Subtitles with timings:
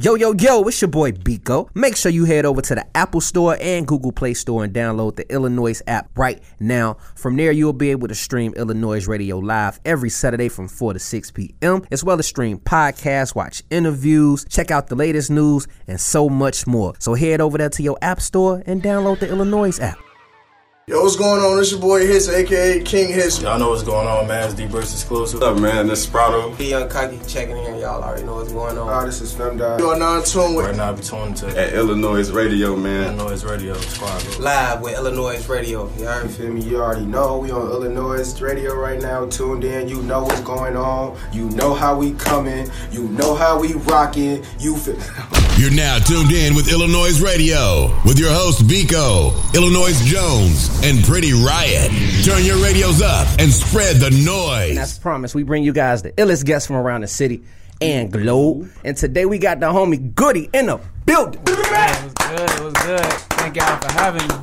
[0.00, 1.68] Yo, yo, yo, it's your boy Biko.
[1.74, 5.16] Make sure you head over to the Apple Store and Google Play Store and download
[5.16, 6.98] the Illanoize app right now.
[7.16, 11.00] From there, you'll be able to stream Illanoize Radio live every Saturday from 4 to
[11.00, 16.00] 6 p.m., as well as stream podcasts, watch interviews, check out the latest news, and
[16.00, 16.94] so much more.
[17.00, 19.98] So head over there to your App Store and download the Illanoize app.
[20.88, 21.58] Yo, what's going on?
[21.58, 23.42] It's your boy Hits, aka King Hits.
[23.42, 24.44] Y'all know what's going on, man.
[24.44, 25.38] It's D-Burst exclusive.
[25.42, 25.86] What's up, man?
[25.86, 26.56] This is Sprato.
[26.56, 27.76] Be Young Kaki checking in.
[27.76, 28.88] Y'all already know what's going on.
[28.88, 29.80] Oh, this is Femdot.
[29.80, 33.18] You are now in tune with Right now, be tuned to At Illanoize Radio, man.
[33.18, 34.24] Illanoize Radio Squad.
[34.24, 34.38] bro.
[34.38, 35.92] Live with Illanoize Radio.
[35.98, 36.62] You heard You feel me?
[36.62, 39.26] You already know we on Illanoize radio right now.
[39.26, 39.88] Tuned in.
[39.90, 41.18] You know what's going on.
[41.34, 42.66] You know how we coming.
[42.92, 44.42] You know how we rocking.
[44.58, 44.96] You feel.
[45.58, 51.32] You're now tuned in with Illanoize Radio with your host Vico, Illanoize Jones, and Pretty
[51.32, 51.90] Riot.
[52.24, 54.70] Turn your radios up and spread the noise.
[54.70, 57.42] And as promised, we bring you guys the illest guests from around the city
[57.80, 58.70] and globe.
[58.84, 61.40] And today we got the homie Goody in the building.
[61.46, 62.50] It was good.
[62.50, 63.00] It was good.
[63.38, 64.34] Thank y'all for having me.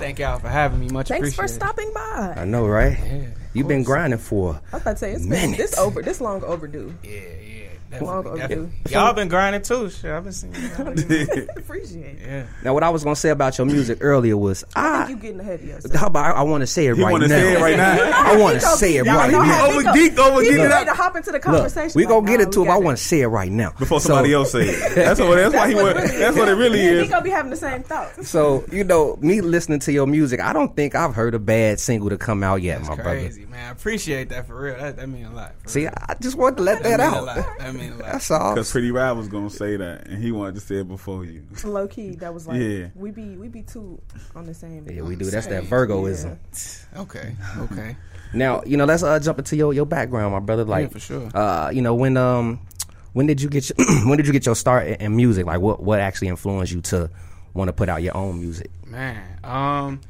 [0.00, 0.88] Thank y'all for having me.
[0.88, 2.34] Much Thanks for stopping by.
[2.36, 2.98] I know, right?
[2.98, 5.58] Yeah, You've been grinding for I was about to say it's been Minutes.
[5.72, 6.94] this over this long overdue.
[7.02, 7.59] Yeah, yeah.
[8.00, 9.90] Long Definitely, Y'all been grinding too.
[9.90, 10.54] Shit, I've been seeing.
[10.54, 10.88] y'all.
[11.56, 12.18] Appreciate it.
[12.24, 12.46] yeah.
[12.62, 15.22] Now, what I was gonna say about your music earlier was, I I, think you
[15.22, 15.94] getting ahead of yourself.
[15.94, 17.34] how about I, want to say it right wanna now.
[17.36, 17.96] say it right now?
[18.14, 19.44] I want to say it y'all right know now.
[19.44, 21.92] how Over Vico- geek, over geek it ready to hop into the Look, conversation.
[21.96, 22.68] we like, gonna get into we it.
[22.68, 24.94] but I want to say it right now Before somebody else say it.
[24.94, 25.34] That's what.
[25.34, 27.08] That's why he it really That's what it really Me and is.
[27.08, 28.28] Vico be having the same thoughts.
[28.28, 31.80] So you know, me listening to your music, I don't think I've heard a bad
[31.80, 33.02] single to come out yet, my brother.
[33.02, 33.68] crazy, man.
[33.68, 34.76] I appreciate that for real.
[34.76, 35.54] That, that mean a lot.
[35.66, 35.86] See.
[35.88, 37.60] I just wanted to let that mean a out.
[37.80, 37.88] Lot.
[37.88, 38.12] That mean a lot.
[38.12, 38.54] That's all.
[38.54, 41.42] Because Pretty Rap was gonna say that, and he wanted to say it before you.
[41.64, 42.88] Low key, that was like Yeah.
[42.94, 44.00] we be we be two
[44.34, 44.86] on the same.
[44.90, 45.24] Yeah, we do.
[45.26, 46.38] That's same- that Virgoism.
[46.96, 47.34] Okay.
[47.58, 47.96] Okay.
[48.32, 50.64] Now, you know, let's uh, jump into your, your background, my brother.
[50.64, 51.28] Like, for sure.
[51.34, 52.60] Uh, you know, when um,
[53.12, 55.46] when did you get your, when did you get your start in, in music?
[55.46, 57.10] Like, what what actually influenced you to
[57.54, 58.70] want to put out your own music?
[58.86, 60.00] Man, um,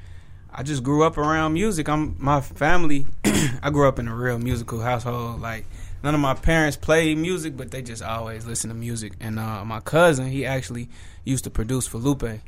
[0.52, 1.88] I just grew up around music.
[1.88, 3.06] I'm my family.
[3.62, 5.40] I grew up in a real musical household.
[5.40, 5.64] Like
[6.02, 9.12] none of my parents played music, but they just always listen to music.
[9.20, 10.88] And uh, my cousin, he actually
[11.24, 12.40] used to produce for Lupe.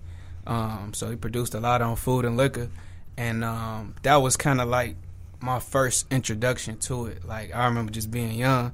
[0.47, 2.69] Um, so he produced a lot on food and liquor,
[3.17, 4.97] and um, that was kind of like
[5.41, 7.25] my first introduction to it.
[7.25, 8.73] Like I remember just being young.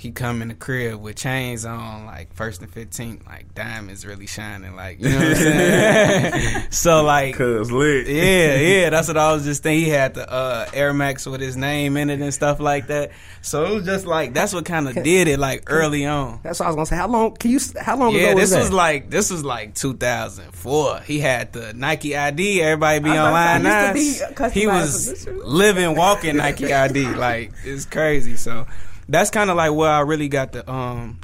[0.00, 4.26] He come in the crib with chains on, like first and fifteenth, like diamonds really
[4.26, 6.66] shining, like you know what I'm saying.
[6.70, 8.06] so like Cause lit.
[8.06, 9.84] yeah, yeah, that's what I was just thinking.
[9.84, 13.10] He had the uh, Air Max with his name in it and stuff like that.
[13.42, 16.40] So it was just like that's what kind of did it like early on.
[16.42, 16.96] That's what I was gonna say.
[16.96, 17.58] How long can you?
[17.58, 21.00] s- How long Yeah, ago this was was like this was like 2004.
[21.00, 22.62] He had the Nike ID.
[22.62, 23.80] Everybody be I was online now.
[23.90, 27.06] about to say, used to be customized He was living, walking Nike ID.
[27.14, 28.36] Like it's crazy.
[28.36, 28.66] So
[29.10, 31.20] that's kind of like where I really got the um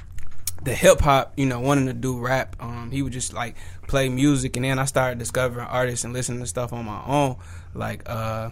[0.63, 2.57] the hip hop, you know, wanting to do rap.
[2.59, 6.41] Um, he would just like play music, and then I started discovering artists and listening
[6.41, 7.37] to stuff on my own.
[7.73, 8.51] Like, uh,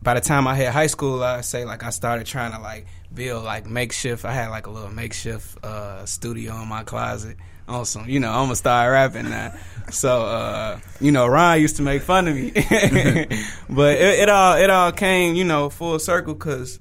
[0.00, 2.86] by the time I hit high school, I say like I started trying to like
[3.12, 4.24] build like makeshift.
[4.24, 7.36] I had like a little makeshift uh, studio in my closet.
[7.84, 9.54] Some, you know, I'm gonna start rapping now.
[9.90, 12.50] So, uh, you know, Ron used to make fun of me,
[13.70, 16.78] but it, it all it all came, you know, full circle because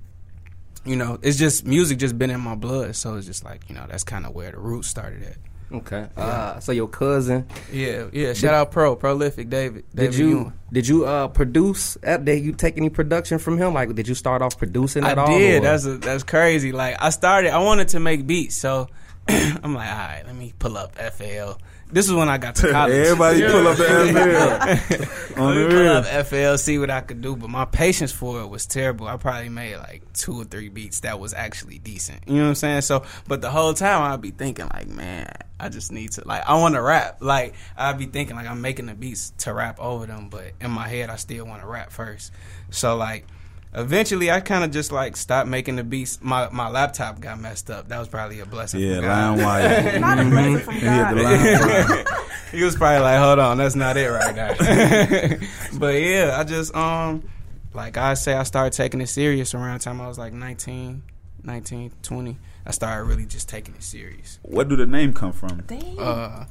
[0.86, 2.96] you know, it's just music just been in my blood.
[2.96, 5.38] So it's just like, you know, that's kind of where the roots started at.
[5.78, 6.08] okay.
[6.16, 8.34] Uh, so your cousin, Yeah, yeah.
[8.34, 9.86] Shout out Pro, Prolific David.
[9.96, 10.54] did you Ewan.
[10.72, 11.98] did you uh produce?
[12.06, 13.74] uh, Did you take any production from him?
[13.74, 15.38] Like, did you start off producing at I all?
[15.40, 15.62] did.
[15.62, 16.72] or- That's a, that's crazy.
[16.72, 17.52] Like I started.
[17.54, 18.88] I wanted to make beats, so
[19.30, 21.54] I'm like, all right, let me pull up FL.
[21.92, 22.94] This is when I got to college.
[22.94, 25.40] Everybody pull up the FL.
[25.42, 25.92] On the pull real.
[25.94, 27.36] up FL, see what I could do.
[27.36, 29.08] But my patience for it was terrible.
[29.08, 32.28] I probably made like two or three beats that was actually decent.
[32.28, 32.82] You know what I'm saying?
[32.82, 36.44] So, but the whole time I'd be thinking like, man, I just need to like,
[36.48, 37.18] I want to rap.
[37.22, 40.72] Like I'd be thinking like I'm making the beats to rap over them, but in
[40.72, 42.32] my head I still want to rap first.
[42.72, 43.26] So like.
[43.76, 46.20] Eventually, I kind of just like stopped making the beats.
[46.22, 47.88] My my laptop got messed up.
[47.88, 48.82] That was probably a blessing.
[48.82, 49.38] Yeah, from God.
[49.40, 50.00] line wire.
[50.00, 51.88] Not a blessing from He had God.
[51.88, 52.22] the
[52.58, 54.54] he was probably like, "Hold on, that's not it right now."
[55.80, 57.28] but yeah, I just um,
[57.74, 61.02] like I say, I started taking it serious around the time I was like 19,
[61.44, 62.38] 19, 20.
[62.66, 64.40] I started really just taking it serious.
[64.44, 65.64] What do the name come from?
[66.00, 66.46] Uh,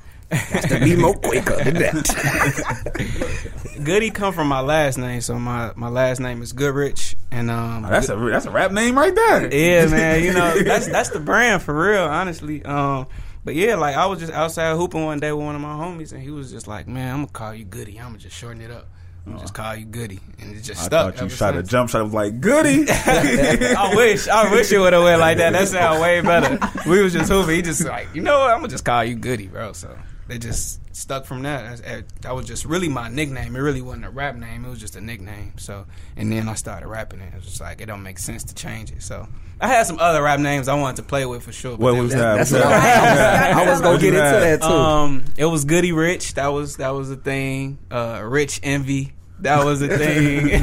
[0.81, 3.53] be more quicker than that.
[3.85, 7.85] Goody come from my last name, so my my last name is Goodrich, and um,
[7.85, 9.55] Oh, that's a that's a rap name right there.
[9.55, 10.23] yeah, man.
[10.23, 12.65] You know, that's that's the brand for real, honestly.
[12.65, 13.07] Um,
[13.45, 16.13] but yeah, like I was just outside hooping one day with one of my homies,
[16.13, 17.99] and he was just like, "Man, I'm gonna call you Goody.
[17.99, 18.89] I'm gonna just shorten it up."
[19.25, 21.15] I'm just call you Goody, and it just I stuck.
[21.15, 22.01] thought you shot a jump shot.
[22.01, 22.87] I was like, goody.
[22.91, 25.53] I wish, I wish it would have went like that.
[25.53, 26.59] That sound way better.
[26.91, 27.55] We was just hooping.
[27.55, 28.51] He just like, you know what?
[28.51, 29.75] I'm gonna just call you Goody, bro.
[29.75, 29.97] So
[30.33, 31.63] they just stuck from that.
[31.63, 33.55] That's- eh, That was just really my nickname.
[33.55, 34.65] It really wasn't a rap name.
[34.65, 35.53] It was just a nickname.
[35.59, 35.85] So
[36.17, 37.33] and then I started rapping it.
[37.33, 39.03] It was just like it don't make sense to change it.
[39.03, 39.29] So
[39.61, 41.77] I had some other rap names I wanted to play with for sure.
[41.77, 42.37] What was was- that?
[42.37, 43.57] That's what I, that?
[43.57, 44.67] I was gonna get into that too.
[44.69, 46.35] Um, it was Goody Rich.
[46.35, 47.79] That was that was a thing.
[47.91, 49.13] Uh, Rich Envy.
[49.41, 50.63] That was a thing.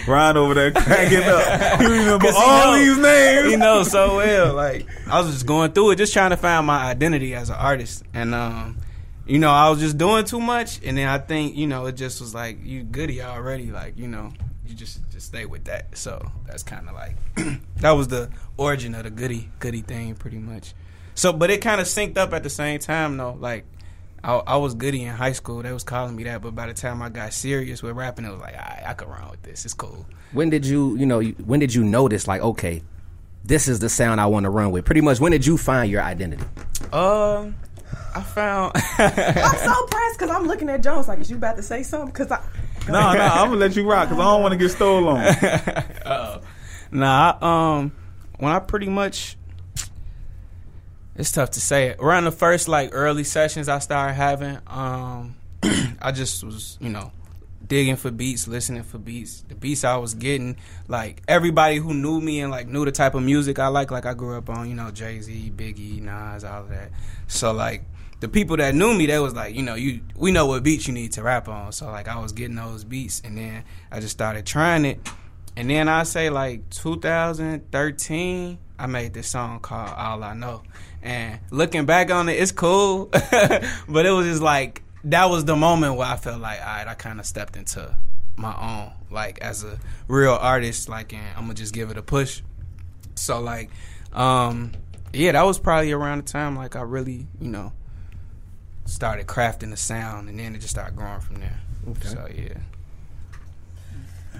[0.06, 1.80] Brian over there cracking up.
[1.80, 3.50] He remember 'Cause he all know- these names.
[3.50, 4.54] he knows so well.
[4.54, 7.56] Like I was just going through it, just trying to find my identity as an
[7.56, 8.76] artist, and um,
[9.26, 11.92] you know, I was just doing too much, and then I think you know, it
[11.96, 14.32] just was like you goody already, like you know,
[14.66, 15.96] you just just stay with that.
[15.96, 17.16] So that's kind of like
[17.76, 20.74] that was the origin of the goody goody thing, pretty much.
[21.14, 23.36] So, but it kind of synced up at the same time, though.
[23.38, 23.64] Like
[24.22, 26.74] I, I was goody in high school; they was calling me that, but by the
[26.74, 29.64] time I got serious with rapping, it was like, I, I could run with this.
[29.64, 30.06] It's cool.
[30.32, 32.82] when did you, you know, you- when did you notice like, okay,
[33.44, 34.84] this is the sound I want to run with?
[34.84, 36.44] Pretty much, when did you find your identity?
[36.92, 37.54] Um,
[38.14, 38.72] I found.
[38.98, 42.10] I'm so pressed because I'm looking at Jones like, is you about to say something?
[42.12, 42.42] Because I.
[42.88, 45.16] No, no, I'm gonna let you rock because I don't want to get stolen.
[46.06, 46.40] Uh,
[46.92, 47.92] nah, I, um,
[48.38, 49.36] when I pretty much,
[51.16, 51.98] it's tough to say it.
[51.98, 55.34] Around the first like early sessions I started having, um,
[56.00, 57.10] I just was, you know,
[57.66, 59.42] digging for beats, listening for beats.
[59.48, 60.56] The beats I was getting,
[60.88, 64.06] like everybody who knew me and like knew the type of music I like, like
[64.06, 66.90] I grew up on, you know, Jay Z, Biggie, Nas, all of that.
[67.26, 67.84] So like
[68.20, 70.86] the people that knew me, they was like, you know, you we know what beats
[70.86, 71.72] you need to rap on.
[71.72, 75.00] So like I was getting those beats, and then I just started trying it.
[75.56, 80.62] And then I say like 2013, I made this song called All I Know.
[81.02, 85.56] And looking back on it, it's cool, but it was just like that was the
[85.56, 87.96] moment where I felt like, all right, I kind of stepped into
[88.36, 92.02] my own, like as a real artist, like, and I'm gonna just give it a
[92.02, 92.42] push.
[93.14, 93.70] So like,
[94.12, 94.72] um,
[95.12, 97.72] yeah, that was probably around the time like I really, you know,
[98.84, 101.60] started crafting the sound, and then it just started growing from there.
[102.02, 102.58] So yeah.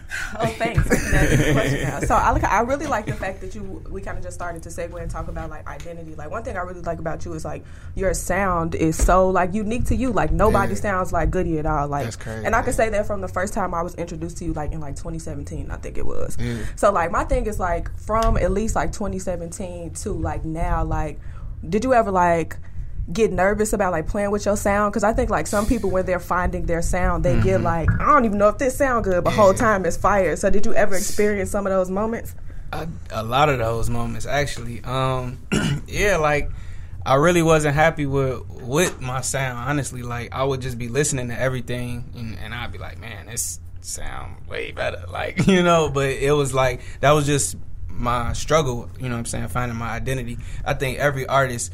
[0.38, 0.90] Oh, thanks.
[0.90, 2.00] I can answer question now.
[2.00, 4.62] So I, like, I really like the fact that you we kind of just started
[4.64, 6.14] to segue and talk about like identity.
[6.14, 7.64] Like one thing I really like about you is like
[7.94, 10.12] your sound is so like unique to you.
[10.12, 10.80] Like nobody Yeah.
[10.80, 11.88] sounds like Goody at all.
[11.88, 12.44] Like, That's crazy.
[12.46, 14.72] and I can say that from the first time I was introduced to you, like
[14.72, 16.36] in like 2017, I think it was.
[16.76, 21.20] So like my thing is like from at least like 2017 to like now, like
[21.68, 22.56] did you ever like
[23.12, 26.04] get nervous about like playing with your sound because i think like some people when
[26.04, 29.22] they're finding their sound they get like i don't even know if this sound good
[29.22, 32.34] but whole time it's fire so did you ever experience some of those moments
[32.72, 34.82] a, a lot of those moments actually.
[34.84, 35.38] Um,
[35.86, 36.50] yeah, like
[37.04, 39.58] I really wasn't happy with with my sound.
[39.58, 43.26] Honestly, like I would just be listening to everything, and, and I'd be like, man,
[43.26, 45.04] this sound way better.
[45.10, 47.56] Like you know, but it was like that was just
[47.88, 48.90] my struggle.
[48.98, 49.48] You know what I'm saying?
[49.48, 50.38] Finding my identity.
[50.64, 51.72] I think every artist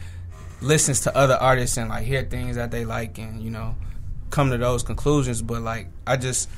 [0.62, 3.74] listens to other artists and like hear things that they like, and you know,
[4.30, 5.42] come to those conclusions.
[5.42, 6.48] But like I just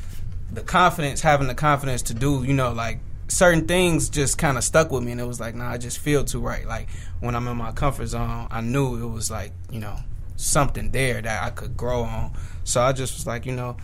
[0.52, 4.64] the confidence, having the confidence to do, you know, like certain things just kind of
[4.64, 6.66] stuck with me, and it was like, nah, I just feel too right.
[6.66, 6.88] Like
[7.20, 9.96] when I'm in my comfort zone, I knew it was like, you know,
[10.36, 12.32] something there that I could grow on.
[12.64, 13.76] So I just was like, you know,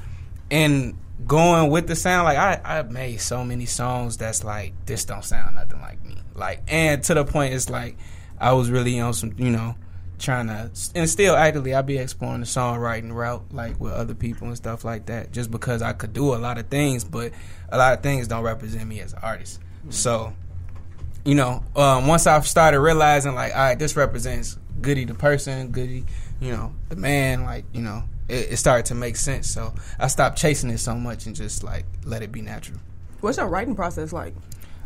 [0.51, 5.05] and going with the sound, like I I made so many songs that's like this
[5.05, 7.97] don't sound nothing like me, like, and to the point it's like
[8.39, 9.75] I was really on some, you know
[10.21, 14.49] trying to and still actively I be exploring the songwriting route like with other people
[14.49, 17.33] and stuff like that just because I could do a lot of things but
[17.71, 19.61] a lot of things don't represent me as an artist.
[19.89, 20.33] So
[21.25, 25.71] you know um, once I've started realizing like all right this represents Goody the person
[25.71, 26.05] Goody
[26.41, 29.51] you know the man like you know it, it started to make sense.
[29.51, 32.79] So I stopped chasing it so much and just like let it be natural.
[33.21, 34.35] What's your writing process like?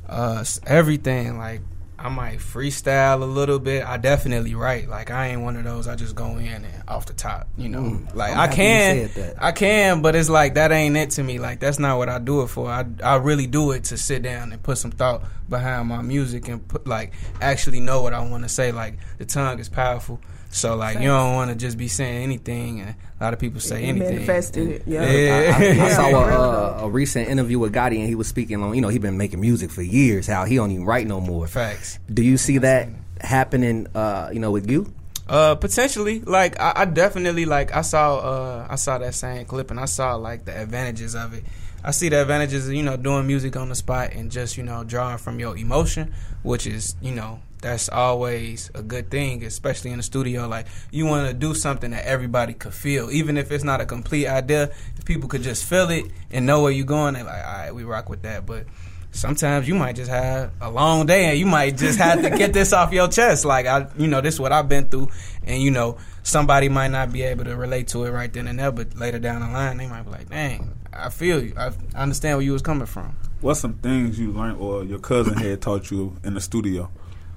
[0.09, 1.61] Uh everything like
[2.05, 3.83] I might freestyle a little bit.
[3.83, 4.91] I definitely write.
[4.91, 5.89] Like I ain't one of those.
[5.89, 7.81] I just go in and off the top, you know.
[7.81, 9.11] Mm, like I can.
[9.39, 11.39] I can, but it's like that ain't it to me.
[11.39, 12.69] Like that's not what I do it for.
[12.69, 16.47] I I really do it to sit down and put some thought behind my music
[16.49, 18.71] and put like actually know what I want to say.
[18.71, 20.21] Like the tongue is powerful.
[20.55, 23.61] So like you don't want to just be saying anything, and a lot of people
[23.61, 24.15] say You anything.
[24.15, 25.03] manifested it, yeah.
[25.03, 28.63] I, I- I saw a, a, a recent interview with Gotti, and he was speaking
[28.63, 30.29] on, you know, he been making music for years.
[30.29, 31.49] How he don't even write no more.
[31.49, 31.99] Facts.
[32.13, 32.89] Do you see that
[33.21, 33.89] happening?
[33.97, 34.93] Uh, you know, with you?
[35.29, 36.21] Uh, potentially.
[36.21, 39.87] Like I, I definitely like I saw uh I saw that same clip and I
[39.87, 41.43] saw like the advantages of it.
[41.85, 44.63] I see the advantages of, you know, doing music on the spot and just, you
[44.63, 49.91] know, drawing from your emotion, which is, you know, that's always a good thing, especially
[49.91, 50.49] in the studio.
[50.49, 53.87] Like you want to do something that everybody could feel, even if it's not a
[53.87, 54.71] complete idea.
[54.97, 57.75] If people could just feel it and know where you're going, they're like, all right,
[57.75, 58.47] we rock with that.
[58.47, 58.67] But
[59.15, 62.53] sometimes you might just have a long day and you might just have to get
[62.53, 63.45] this off your chest.
[63.45, 65.11] Like I, you know, this is what I've been through,
[65.45, 68.59] and you know, somebody might not be able to relate to it right then and
[68.59, 71.55] there, but later down the line, they might be like, dang, I feel you.
[71.57, 73.17] I understand where you was coming from.
[73.41, 76.91] What's some things you learned or your cousin had taught you in the studio?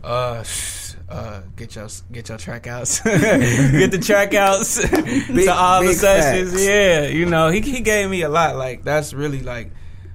[0.04, 0.44] Uh,
[1.10, 6.52] uh, get your get your track outs, get the track outs to all the sessions.
[6.52, 6.64] facts.
[6.64, 8.56] Yeah, you know, he he gave me a lot.
[8.56, 9.72] Like that's really like,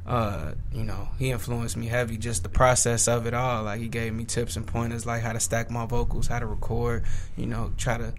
[0.07, 2.17] uh, you know, he influenced me heavy.
[2.17, 3.65] Just the process of it all.
[3.65, 6.47] Like he gave me tips and pointers, like how to stack my vocals, how to
[6.47, 7.05] record.
[7.37, 8.15] You know, try to,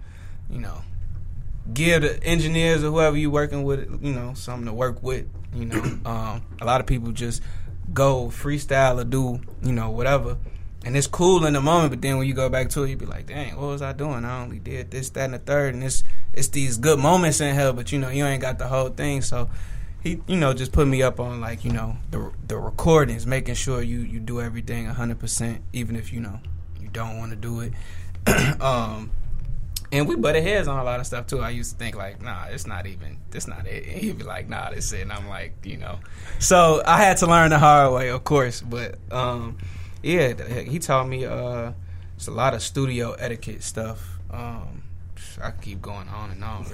[0.50, 0.82] you know,
[1.72, 5.26] give the engineers or whoever you're working with, you know, something to work with.
[5.54, 7.42] You know, um, a lot of people just
[7.92, 10.36] go freestyle or do, you know, whatever.
[10.84, 12.96] And it's cool in the moment, but then when you go back to it, you
[12.96, 14.22] be like, "Dang, what was I doing?
[14.26, 16.04] I only did this, that, and the third, and it's
[16.34, 19.22] it's these good moments in hell, but you know, you ain't got the whole thing."
[19.22, 19.48] So
[20.02, 23.54] he, you know, just put me up on like you know the the recordings, making
[23.54, 26.38] sure you you do everything hundred percent, even if you know
[26.78, 27.72] you don't want to do it.
[28.60, 29.10] um,
[29.94, 31.40] and we butted heads on a lot of stuff too.
[31.40, 33.86] I used to think like, nah, it's not even, it's not it.
[33.86, 35.02] And he'd be like, nah, this it.
[35.02, 36.00] And I'm like, you know.
[36.40, 38.60] So I had to learn the hard way, of course.
[38.60, 39.56] But um,
[40.02, 41.72] yeah, he taught me uh,
[42.16, 44.18] it's a lot of studio etiquette stuff.
[44.30, 44.82] Um,
[45.42, 46.64] I keep going on and on,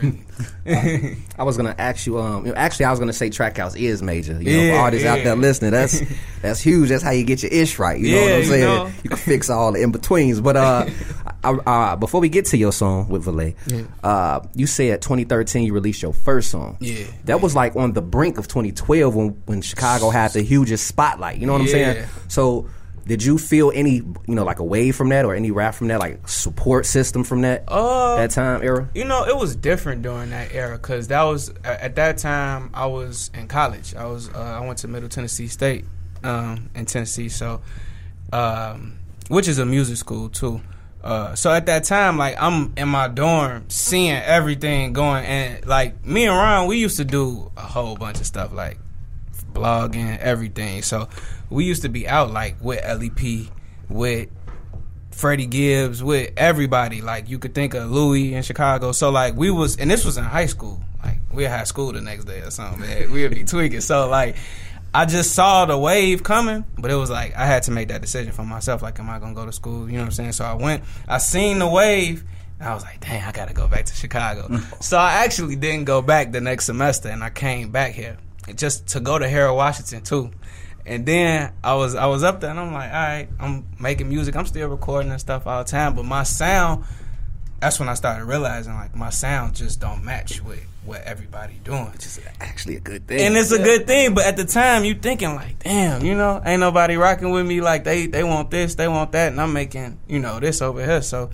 [0.65, 1.17] really.
[1.39, 2.19] I was gonna ask you.
[2.19, 4.33] Um, actually, I was gonna say track house is major.
[4.41, 6.03] You know, Yeah, for artists out there listening, that's
[6.43, 6.89] that's huge.
[6.91, 7.99] That's how you get your ish right.
[7.99, 8.65] You know what I'm you saying?
[8.65, 8.91] know.
[9.03, 10.41] You can fix all the in betweens.
[10.41, 10.87] But uh,
[11.45, 13.57] I, uh, before we get to your song with Valet,
[14.05, 16.77] uh, you said 2013 you released your first song.
[16.81, 17.07] Yeah.
[17.25, 21.39] that was like on the brink of 2012 when when Chicago had the hugest spotlight.
[21.39, 22.07] You know what I'm saying?
[22.29, 22.69] So.
[23.07, 25.89] Did you feel any, you know, like a wave from that, or any rap from
[25.89, 28.89] that, like support system from that Uh, that time era?
[28.95, 32.87] You know, it was different during that era because that was at that time I
[32.87, 33.95] was in college.
[33.95, 35.85] I was uh, I went to Middle Tennessee State
[36.23, 37.63] um, in Tennessee, so
[38.33, 40.61] um, which is a music school too.
[41.03, 46.05] Uh, so at that time, like I'm in my dorm, seeing everything going, and like
[46.05, 48.79] me and Ron, we used to do a whole bunch of stuff, like
[49.53, 50.83] blogging, everything.
[50.83, 51.09] So
[51.49, 53.53] we used to be out like with LEP,
[53.89, 54.29] with
[55.11, 57.03] Freddie Gibbs, with everybody.
[57.03, 58.93] Like you could think of Louis in Chicago.
[58.93, 60.83] So like we was, and this was in high school.
[61.03, 62.81] Like we had school the next day or something.
[62.81, 63.11] Man.
[63.11, 63.81] We'd be tweaking.
[63.81, 64.37] So like.
[64.93, 68.01] I just saw the wave coming, but it was like I had to make that
[68.01, 68.83] decision for myself.
[68.83, 69.89] Like, am I gonna go to school?
[69.89, 70.33] You know what I'm saying?
[70.33, 70.83] So I went.
[71.07, 72.25] I seen the wave,
[72.59, 74.59] and I was like, dang, I gotta go back to Chicago.
[74.81, 78.19] so I actually didn't go back the next semester, and I came back here
[78.57, 80.31] just to go to Harold Washington too.
[80.87, 84.09] And then I was I was up there, and I'm like, all right, I'm making
[84.09, 84.35] music.
[84.37, 86.85] I'm still recording and stuff all the time, but my sound.
[87.61, 91.93] That's when I started realizing like my sound just don't match with what everybody doing.
[91.93, 93.21] Which is actually a good thing.
[93.21, 96.41] And it's a good thing, but at the time you thinking like, damn, you know,
[96.45, 97.61] ain't nobody rocking with me.
[97.61, 100.83] Like they they want this, they want that, and I'm making you know this over
[100.85, 101.03] here.
[101.03, 101.31] So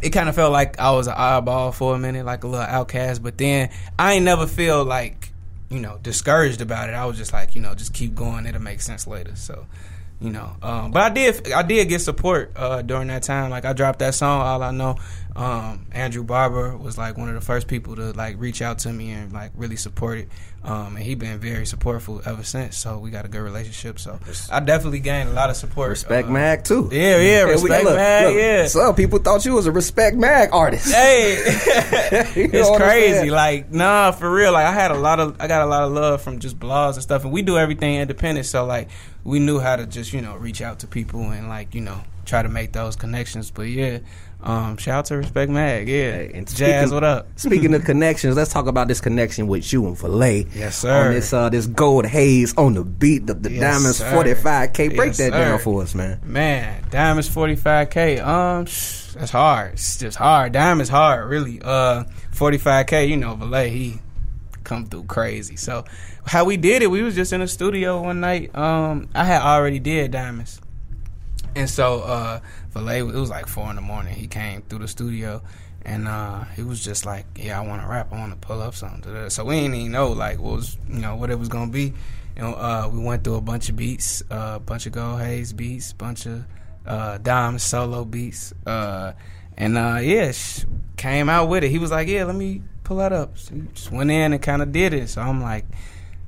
[0.00, 2.64] it kind of felt like I was an eyeball for a minute, like a little
[2.64, 3.22] outcast.
[3.22, 5.27] But then I ain't never feel like
[5.70, 6.94] you know discouraged about it.
[6.94, 8.46] I was just like, you know, just keep going.
[8.46, 9.36] It'll make sense later.
[9.36, 9.66] So.
[10.20, 11.52] You know, um, but I did.
[11.52, 13.50] I did get support uh, during that time.
[13.50, 14.40] Like I dropped that song.
[14.40, 14.96] All I know,
[15.38, 18.92] um, Andrew Barber was like one of the first people to like reach out to
[18.92, 20.28] me and like really support it.
[20.64, 22.76] Um, and he been very supportful ever since.
[22.76, 24.00] So we got a good relationship.
[24.00, 24.18] So
[24.50, 25.90] I definitely gained a lot of support.
[25.90, 26.88] Respect uh, Mag too.
[26.90, 28.26] Yeah, yeah, respect look, Mag.
[28.26, 30.92] look, yeah, Some people thought you was a Respect Mag artist.
[30.92, 33.30] hey, it's crazy.
[33.30, 34.52] Like, nah, for real.
[34.52, 36.94] Like, I had a lot of, I got a lot of love from just blogs
[36.94, 38.46] and stuff, and we do everything independent.
[38.46, 38.88] So, like,
[39.22, 42.02] we knew how to just, you know, reach out to people and like, you know,
[42.24, 43.52] try to make those connections.
[43.52, 43.98] But yeah,
[44.42, 45.88] um, shout out to Respect Mag.
[45.88, 46.56] Yeah, Hey, and Jazz,
[46.88, 47.28] speaking- what up?
[47.36, 50.46] Speaking of connections, let's talk about this connection with you and Valet.
[50.54, 51.08] Yes, sir.
[51.08, 54.12] On this uh, this gold haze on the beat, the, the Yes, Diamonds sir.
[54.12, 54.94] 45K.
[54.96, 55.64] Break Yes, that down sir.
[55.64, 56.20] for us, man.
[56.24, 58.24] Man, Diamonds 45K.
[58.24, 58.64] Um,
[59.18, 59.72] that's hard.
[59.72, 60.52] It's just hard.
[60.52, 61.60] Diamonds hard, really.
[61.62, 62.04] Uh,
[62.34, 63.98] 45K, you know, Valet, he
[64.62, 65.56] come through crazy.
[65.56, 65.84] So,
[66.24, 68.54] how we did it, we was just in the studio one night.
[68.56, 70.60] Um, I had already did Diamonds.
[71.56, 74.14] And so, uh, Valet, it was like four in the morning.
[74.14, 75.42] He came through the studio
[75.82, 78.12] and, uh, he was just like, yeah, I want to rap.
[78.12, 79.30] I want to pull up something.
[79.30, 81.72] So we didn't even know, like, what was, you know, what it was going to
[81.72, 81.94] be.
[82.36, 85.52] Know, uh, we went through a bunch of beats, a uh, bunch of Gold Haze
[85.52, 86.44] beats, bunch of,
[86.86, 88.52] uh, Dime solo beats.
[88.66, 89.12] Uh,
[89.56, 90.32] and, uh, yeah,
[90.96, 91.70] came out with it.
[91.70, 93.38] He was like, yeah, let me pull that up.
[93.38, 95.08] So we just went in and kind of did it.
[95.08, 95.64] So I'm like,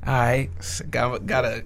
[0.07, 0.51] all right,
[0.91, 1.65] got, got a,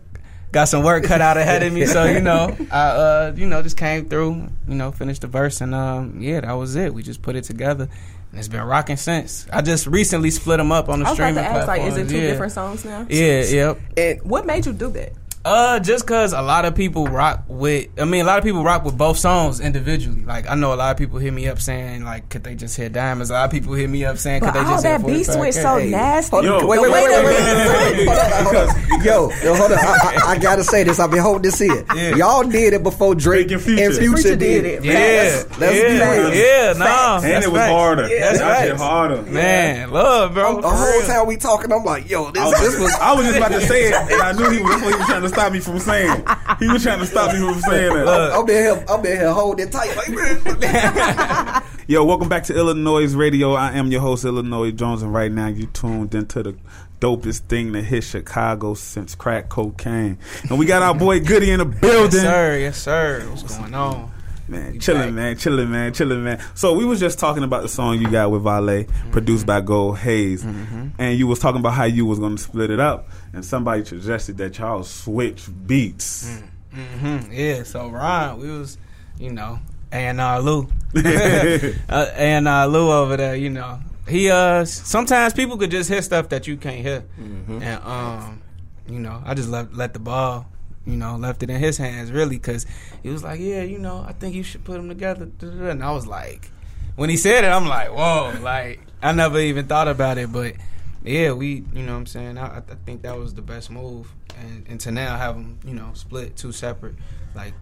[0.54, 1.84] got some work cut out ahead of me.
[1.84, 4.48] So you know, I uh, you know just came through.
[4.66, 6.94] You know, finished the verse, and um, yeah, that was it.
[6.94, 7.88] We just put it together.
[8.30, 9.46] And it's been rocking since.
[9.52, 11.96] I just recently split them up on the I was about to ask, like, is
[11.96, 12.30] it two yeah.
[12.30, 13.06] different songs now?
[13.08, 13.78] Yeah, yep.
[13.96, 15.12] And What made you do that?
[15.44, 17.88] Uh, just cause a lot of people rock with.
[18.00, 20.24] I mean, a lot of people rock with both songs individually.
[20.24, 22.76] Like, I know a lot of people hit me up saying, like, could they just
[22.78, 23.28] hear diamonds?
[23.28, 25.06] A lot of people hit me up saying, could But they all just hear that
[25.06, 25.36] beat 45K?
[25.38, 26.36] switch so nasty.
[26.38, 26.66] Yo.
[26.66, 29.04] wait, wait, wait, wait, wait, wait, wait, hold on.
[29.04, 29.78] Yo, yo, hold on.
[29.78, 29.82] I,
[30.24, 30.98] I, I gotta say this.
[30.98, 31.84] I've been holding this in.
[31.94, 32.16] Yeah.
[32.16, 33.84] Y'all did it before Drake, Drake and Future.
[33.84, 34.74] and Future, Future did did it.
[34.78, 34.84] it.
[34.84, 36.36] Yeah, That's, that's yeah, facts.
[36.36, 37.70] yeah, no, And that's it was facts.
[37.72, 38.08] harder.
[38.08, 39.22] That's that shit harder.
[39.24, 40.62] Man, love, bro.
[40.62, 42.92] The whole time we talking, I'm like, yo, this, I was, this was.
[42.94, 45.20] I was just about to say it, and I knew he was, he was trying
[45.22, 46.24] to stop me from saying.
[46.58, 48.32] He was trying to stop me from saying that.
[48.32, 49.94] I'm in here, I'm in here holding tight.
[49.96, 53.52] Like, Yo, welcome back to Illanoize Radio.
[53.54, 56.56] I am your host, Illanoize Jones, and right now you tuned into the
[57.00, 60.16] dopest thing to hit Chicago since crack cocaine.
[60.48, 62.20] And we got our boy Goody in the Yes, building.
[62.20, 62.58] sir.
[62.58, 63.26] Yes, sir.
[63.28, 64.10] What's going on?
[64.46, 66.42] Man, chilling, man, chilling, man, chilling, man.
[66.54, 69.98] So we was just talking about the song you got with Valet, produced by Gold
[69.98, 73.44] Haze, and you was talking about how you was going to split it up, and
[73.44, 76.42] somebody suggested that y'all switch beats.
[76.74, 77.32] Mm-hmm.
[77.32, 77.62] Yeah.
[77.62, 78.76] So Ron, we was,
[79.18, 79.60] you know,
[79.90, 85.56] and uh, Lou, uh, and uh, Lou over there, you know, he uh sometimes people
[85.56, 88.42] could just hit stuff that you can't hear, and um,
[88.88, 90.46] you know, I just let let the ball.
[90.86, 92.66] You know, left it in his hands really, because
[93.02, 95.92] he was like, "Yeah, you know, I think you should put them together." And I
[95.92, 96.50] was like,
[96.96, 100.54] when he said it, I'm like, "Whoa!" Like I never even thought about it, but
[101.02, 104.10] yeah, we, you know, what I'm saying, I, I think that was the best move,
[104.38, 106.94] and, and to now have them, you know, split two separate,
[107.34, 107.52] like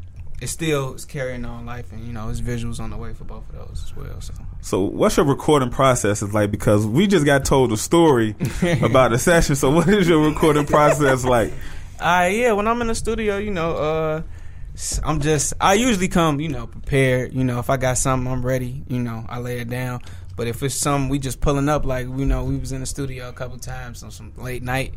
[0.41, 3.25] it still is carrying on life, and you know, it's visuals on the way for
[3.25, 4.21] both of those as well.
[4.21, 6.51] So So, what's your recording process is like?
[6.51, 8.35] Because we just got told a story
[8.83, 9.55] about a session.
[9.57, 11.53] So, what is your recording process like?
[12.03, 14.23] Uh yeah, when I'm in the studio, you know, uh
[15.05, 17.33] I'm just I usually come, you know, prepared.
[17.33, 20.01] You know, if I got something I'm ready, you know, I lay it down.
[20.37, 22.87] But if it's something we just pulling up, like you know, we was in the
[22.87, 24.95] studio a couple times on some late night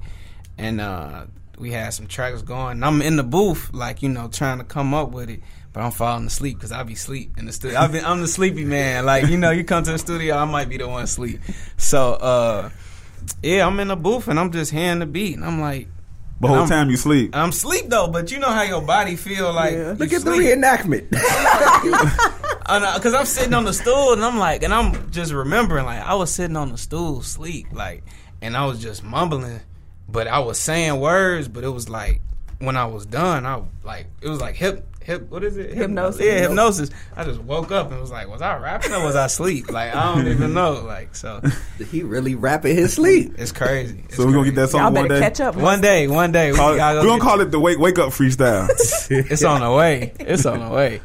[0.57, 1.25] and uh
[1.57, 2.83] we had some tracks going.
[2.83, 5.41] I'm in the booth, like, you know, trying to come up with it.
[5.73, 7.79] But I'm falling asleep because I be sleep in the studio.
[7.79, 9.05] I've been, I'm the sleepy man.
[9.05, 11.41] Like, you know, you come to the studio, I might be the one asleep.
[11.77, 12.69] So, uh,
[13.43, 15.35] yeah, I'm in the booth and I'm just hearing the beat.
[15.35, 15.87] And I'm like,
[16.41, 17.35] The whole I'm- time you sleep.
[17.35, 19.73] I'm sleep though, but you know how your body feel like.
[19.73, 21.09] you Look at the reenactment.
[22.65, 26.15] Because I'm sitting on the stool and I'm like, and I'm just remembering like I
[26.15, 28.03] was sitting on the stool, sleep, like,
[28.41, 29.59] and I was just mumbling,
[30.09, 32.21] but I was saying words, but it was like
[32.57, 34.87] when I was done, I like it was like hip.
[35.05, 35.71] Hip, what is it?
[35.75, 36.19] Hypnosis.
[36.25, 36.89] Yeah, hypnosis.
[37.15, 39.69] I just woke up and was like, was I rapping or was I asleep?
[39.71, 40.83] Like, I don't even know.
[40.83, 41.41] Like, so
[41.91, 43.35] he really rapping his sleep.
[43.37, 44.03] it's crazy.
[44.05, 44.71] It's So, we're going to get that crazy.
[44.71, 45.25] song Y'all one better day.
[45.27, 45.55] catch up.
[45.55, 46.51] One day, one day.
[46.51, 48.67] We Call it- gotta we're going to get- call it the Wake, wake Up Freestyle.
[49.31, 50.11] It's on the way.
[50.19, 51.01] It's on the way.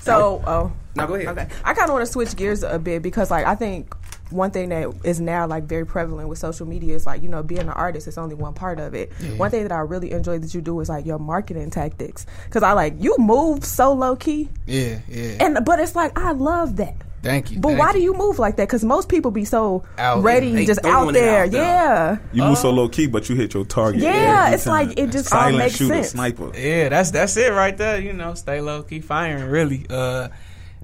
[0.00, 1.28] So, oh, Now go ahead.
[1.28, 1.48] okay.
[1.64, 3.94] I kind of want to switch gears a bit because, like, I think
[4.32, 7.42] one thing that is now like very prevalent with social media is like you know
[7.42, 9.12] being an artist is only one part of it.
[9.36, 12.62] One thing that I really enjoy that you do is like your marketing tactics because
[12.62, 15.36] I like you move so low key Yeah, yeah.
[15.44, 16.94] and but it's like I love that.
[17.22, 17.60] Thank you.
[17.60, 17.92] But thank why you.
[17.92, 18.66] do you move like that?
[18.66, 20.24] Because most people be so Out.
[20.24, 21.44] ready, They just out there.
[21.44, 24.00] out yeah, You move so low key, but you hit your target.
[24.02, 26.08] Yeah, every it's like it just all makes shooter, sense.
[26.10, 26.50] sniper.
[26.58, 28.00] Yeah, that's that's it right there.
[28.00, 29.44] You know, stay low, keep firing.
[29.44, 30.30] Really, uh,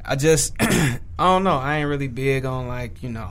[0.08, 1.58] I just I don't know.
[1.58, 3.30] I ain't really big on like you know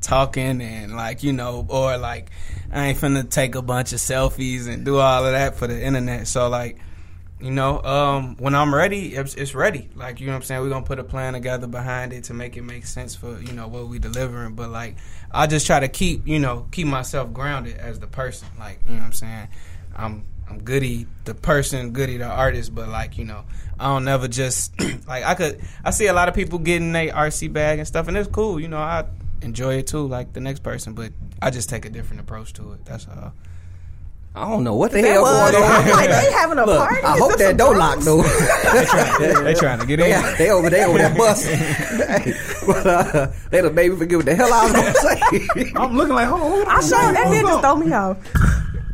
[0.00, 2.30] talking and like you know or like
[2.70, 5.82] I ain't finna take a bunch of selfies and do all of that for the
[5.84, 6.28] internet.
[6.28, 6.78] So like.
[7.40, 9.90] You know, um, when I'm ready, it's, it's ready.
[9.96, 10.60] Like, you know what I'm saying?
[10.60, 13.52] We're to put a plan together behind it to make it make sense for, you
[13.52, 14.54] know, what we delivering.
[14.54, 14.94] But, like,
[15.32, 18.46] I just try to keep, you know, keep myself grounded as the person.
[18.60, 19.48] Like, you know what I'm saying?
[19.96, 23.44] I'm I'm Goody the person, Goody the artist, but like you know,
[23.78, 24.72] I don't never just
[25.06, 25.60] like I could.
[25.84, 28.60] I see a lot of people getting their RC bag and stuff, and it's cool.
[28.60, 29.04] You know, I
[29.40, 32.72] enjoy it too, like the next person, but I just take a different approach to
[32.72, 32.84] it.
[32.84, 33.32] That's all.
[34.34, 35.50] I don't know what the that hell was.
[35.52, 35.70] going on.
[35.84, 37.02] I'm like they having a Look, party.
[37.04, 38.06] I Is hope that a door Bronx?
[38.06, 39.42] locked though.
[39.44, 40.22] they trying to get they, in.
[40.38, 41.58] they over there over there busting.
[42.66, 45.72] but uh, they done made me forget what the hell I was gonna say.
[45.76, 46.66] I'm looking like, hold on.
[46.68, 48.16] I sure hold that on, did just throw me off.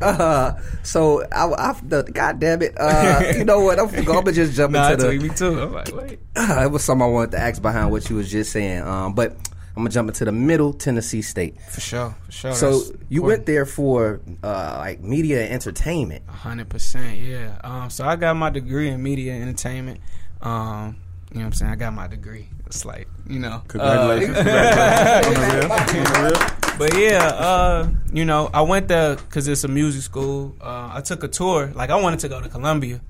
[0.00, 2.74] Uh, so I, I the, God damn it.
[2.78, 3.78] Uh, you know what?
[3.78, 5.18] I'm, gonna just jump Nah, into the.
[5.18, 5.60] me too.
[5.60, 6.20] I'm like, wait.
[6.36, 8.82] it was something I wanted to ask behind what you was just saying.
[8.82, 11.60] Um, but I'm gonna jump into the Middle Tennessee State.
[11.62, 12.54] For sure, for sure.
[12.54, 16.26] So That's you went there for uh, like media and entertainment.
[16.28, 17.58] hundred percent, yeah.
[17.62, 20.00] Um, so I got my degree in media and entertainment.
[20.42, 20.96] Um,
[21.30, 21.72] you know what I'm saying?
[21.72, 22.48] I got my degree.
[22.68, 24.36] It's like, you know, uh, Congratulations.
[24.36, 25.26] Congratulations.
[25.26, 25.72] On the real.
[25.72, 26.78] On the real.
[26.78, 30.54] but yeah, uh, you know, I went there because it's a music school.
[30.60, 31.72] Uh, I took a tour.
[31.74, 33.00] Like I wanted to go to Columbia,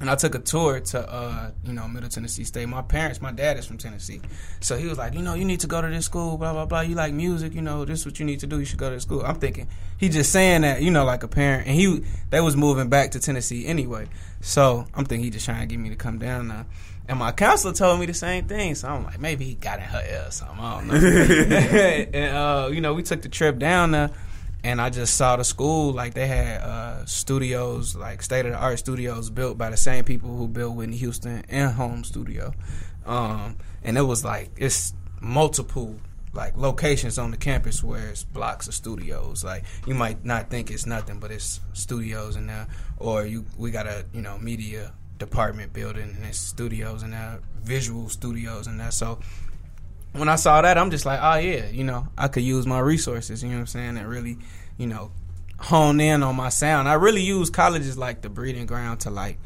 [0.00, 2.68] and I took a tour to uh, you know Middle Tennessee State.
[2.68, 4.20] My parents, my dad is from Tennessee,
[4.60, 6.36] so he was like, you know, you need to go to this school.
[6.36, 6.82] Blah blah blah.
[6.82, 8.58] You like music, you know, this is what you need to do.
[8.58, 9.22] You should go to this school.
[9.24, 9.66] I'm thinking
[9.98, 13.12] he just saying that, you know, like a parent, and he they was moving back
[13.12, 14.08] to Tennessee anyway.
[14.42, 16.66] So I'm thinking he just trying to get me to come down now.
[17.06, 19.84] And my counselor told me the same thing, so I'm like, maybe he got in
[19.84, 20.58] her ear or something.
[20.58, 20.94] I don't know.
[22.18, 24.10] and uh, you know, we took the trip down there,
[24.62, 28.58] and I just saw the school like they had uh, studios, like state of the
[28.58, 32.54] art studios built by the same people who built Whitney Houston and Home Studio.
[33.04, 35.96] Um, and it was like it's multiple
[36.32, 39.44] like locations on the campus where it's blocks of studios.
[39.44, 42.66] Like you might not think it's nothing, but it's studios in there.
[42.96, 47.40] Or you we got a you know media department building and it's studios and there,
[47.62, 48.92] visual studios and that.
[48.94, 49.18] So
[50.12, 52.78] when I saw that, I'm just like, oh yeah, you know, I could use my
[52.80, 53.42] resources.
[53.42, 53.98] You know what I'm saying?
[53.98, 54.38] And really,
[54.78, 55.10] you know,
[55.58, 56.88] hone in on my sound.
[56.88, 59.38] I really use college as like the breeding ground to like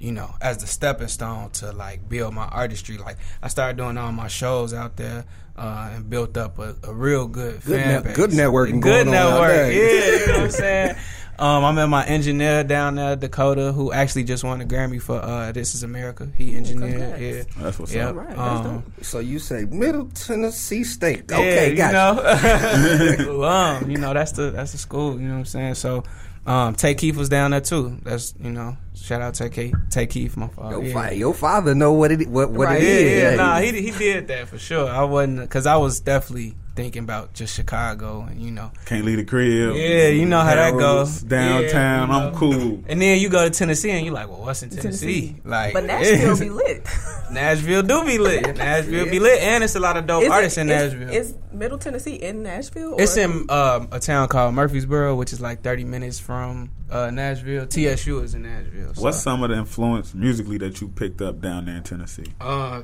[0.00, 2.96] you know, as the stepping stone to like build my artistry.
[2.98, 5.24] Like I started doing all my shows out there
[5.56, 8.14] uh, and built up a, a real good, Good fan net- base.
[8.16, 10.20] good networking Good going on out network, yeah.
[10.20, 10.96] You know what I'm saying?
[11.38, 15.16] Um, I met my engineer down there, Dakota, who actually just won a Grammy for
[15.22, 17.42] uh, "This Is America." He engineered, yeah.
[17.62, 18.08] That's what's Yep.
[18.08, 18.16] up.
[18.16, 21.24] Right, that's Um, So you say Middle Tennessee State.
[21.30, 23.22] yeah, Okay, you gotcha.
[23.22, 25.12] know, um, you know that's the that's the school.
[25.20, 25.74] You know what I'm saying?
[25.74, 26.02] So,
[26.46, 27.98] um, Tay Keith was down there too.
[28.02, 30.76] That's you know, shout out Tay Keith, Tay Keith, my father.
[30.76, 31.08] Your, yeah.
[31.08, 32.82] fa- your father know what it what what Right.
[32.82, 33.22] it Yeah, is.
[33.22, 34.88] yeah, nah, he he did that for sure.
[34.90, 39.16] I wasn't because I was definitely thinking about just Chicago and you know, Can't leave
[39.18, 39.74] the crib.
[39.74, 41.22] Yeah, you know how that goes.
[41.22, 42.84] Downtown, Yeah, you I'm cool.
[42.86, 45.34] and then you go to Tennessee and you're like, well, what's in Tennessee?
[45.44, 46.86] Like, but Nashville be lit.
[47.32, 48.56] Nashville do be lit.
[48.56, 51.10] Nashville be lit, and it's a lot of dope Is it- artists in is- Nashville.
[51.10, 52.94] Is Middle Tennessee in Nashville?
[52.96, 57.66] It's in um, a town called Murfreesboro, which is like 30 minutes from uh, Nashville.
[57.66, 58.94] TSU is in Nashville.
[58.94, 59.02] So.
[59.02, 62.26] What's some of the influence musically that you picked up down there in Tennessee?
[62.40, 62.82] Uh,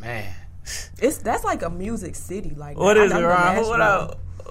[0.00, 0.34] man.
[1.00, 2.50] It's that's like a music city.
[2.56, 3.66] Like What I- it, Ron?
[3.66, 4.20] What up?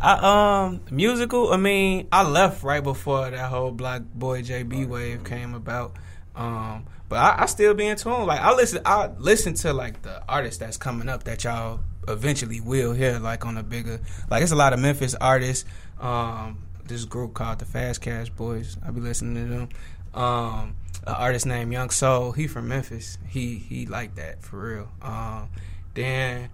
[0.00, 1.52] I, um, musical.
[1.52, 5.96] I mean, I left right before that whole Black Boy JB wave came about.
[6.36, 8.26] Um, but I, I still be in tune.
[8.26, 12.60] Like I listen, I listen to like the artists that's coming up that y'all eventually
[12.60, 13.18] will hear.
[13.18, 15.64] Like on a bigger, like it's a lot of Memphis artists.
[16.00, 18.76] Um, this group called the Fast Cash Boys.
[18.86, 19.68] I be listening to them.
[20.14, 22.32] Um, an artist named Young Soul.
[22.32, 23.18] He from Memphis.
[23.28, 24.88] He he like that for real.
[25.02, 25.48] Um,
[25.94, 26.48] then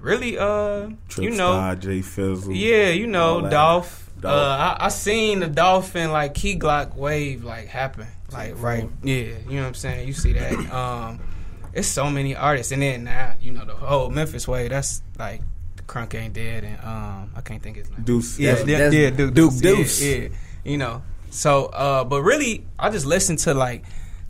[0.00, 2.52] really, uh, Trip you know, Star, J Fizzle.
[2.52, 3.48] yeah, you know.
[3.48, 4.10] Dolph.
[4.20, 4.34] Dolph.
[4.34, 9.14] Uh, I, I seen the Dolphin like Key Glock wave like happen, like right, yeah,
[9.14, 10.08] you know what I'm saying.
[10.08, 10.52] You see that?
[10.72, 11.20] Um,
[11.74, 15.42] it's so many artists, and then now you know the whole Memphis way That's like
[15.86, 18.02] Crunk ain't dead, and um, I can't think his name.
[18.02, 18.38] Deuce.
[18.38, 19.60] Yeah, That's- yeah, that's yeah, Duke, Duke Deuce.
[19.60, 20.02] Deuce.
[20.04, 20.28] Yeah, yeah,
[20.64, 21.02] you know.
[21.30, 23.84] So, uh, but really, I just listened to like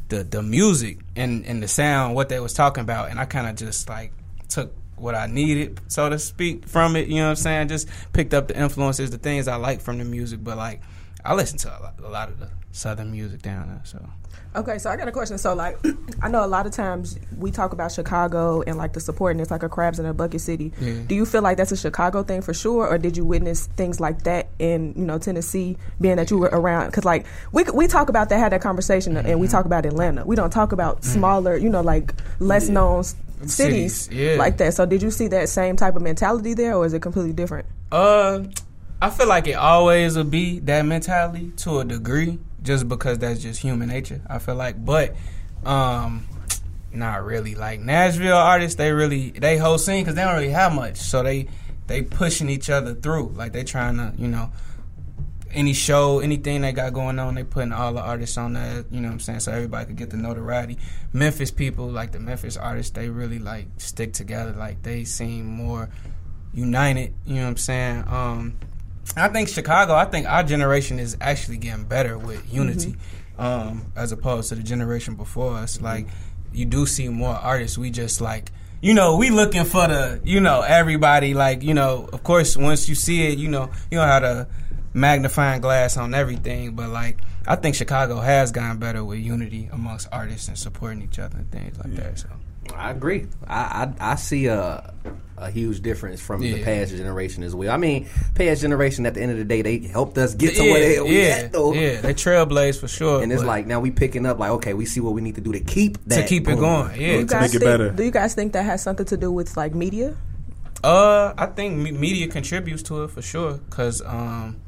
[0.08, 3.46] the the music and and the sound, what they was talking about, and I kind
[3.46, 4.12] of just like
[4.48, 7.08] took what I needed, so to speak, from it.
[7.08, 7.68] You know what I'm saying?
[7.68, 10.80] Just picked up the influences, the things I like from the music, but like
[11.28, 13.80] I listen to a lot, a lot of the southern music down there.
[13.84, 13.98] So
[14.56, 15.36] Okay, so I got a question.
[15.36, 15.78] So, like,
[16.22, 19.40] I know a lot of times we talk about Chicago and like the support, and
[19.42, 20.72] it's like a crabs in a bucket city.
[20.80, 20.94] Yeah.
[21.06, 24.00] Do you feel like that's a Chicago thing for sure, or did you witness things
[24.00, 26.86] like that in you know Tennessee, being that you were around?
[26.86, 29.38] Because like we we talk about that, had that conversation, and Mm-hmm.
[29.38, 30.24] we talk about Atlanta.
[30.24, 34.36] We don't talk about smaller, you know, like less known cities, Cities, yeah.
[34.36, 34.72] like that.
[34.74, 37.66] So, did you see that same type of mentality there, or is it completely different?
[37.92, 38.44] Uh,
[39.00, 43.40] I feel like it always will be that mentality to a degree, just because that's
[43.40, 44.20] just human nature.
[44.26, 45.14] I feel like, but
[45.64, 46.26] um,
[46.92, 47.54] not really.
[47.54, 51.22] Like Nashville artists, they really they whole scene because they don't really have much, so
[51.22, 51.48] they
[51.86, 53.28] they pushing each other through.
[53.36, 54.50] Like they trying to, you know.
[55.50, 58.84] Any show, anything they got going on, they putting all the artists on there.
[58.90, 59.40] You know what I'm saying?
[59.40, 60.76] So everybody could get the notoriety.
[61.14, 64.52] Memphis people, like the Memphis artists, they really like stick together.
[64.52, 65.88] Like they seem more
[66.52, 67.14] united.
[67.24, 68.04] You know what I'm saying?
[68.08, 68.58] Um,
[69.16, 69.94] I think Chicago.
[69.94, 72.96] I think our generation is actually getting better with unity,
[73.38, 75.80] um, as opposed to the generation before us.
[75.80, 76.06] Like
[76.52, 77.78] you do see more artists.
[77.78, 78.52] We just like.
[78.80, 82.88] You know, we looking for the, you know, everybody like, you know, of course, once
[82.88, 84.46] you see it, you know, you know how to
[84.94, 90.06] magnifying glass on everything, but like, I think Chicago has gotten better with unity amongst
[90.12, 92.20] artists and supporting each other and things like that.
[92.20, 92.28] So,
[92.74, 93.26] I agree.
[93.46, 94.94] I, I I see a
[95.40, 97.72] a huge difference from the past generation as well.
[97.72, 100.62] I mean, past generation at the end of the day, they helped us get to
[100.62, 101.72] where yeah, the hell we yeah, at though.
[101.72, 103.22] yeah, they trailblazed for sure.
[103.22, 105.40] And it's like now we picking up like okay, we see what we need to
[105.40, 106.96] do to keep that to keep it going, yeah.
[106.96, 107.90] Do you to guys make it think, better.
[107.90, 110.16] Do you guys think that has something to do with like media?
[110.82, 114.60] Uh, I think me- media contributes to it for sure, cause um,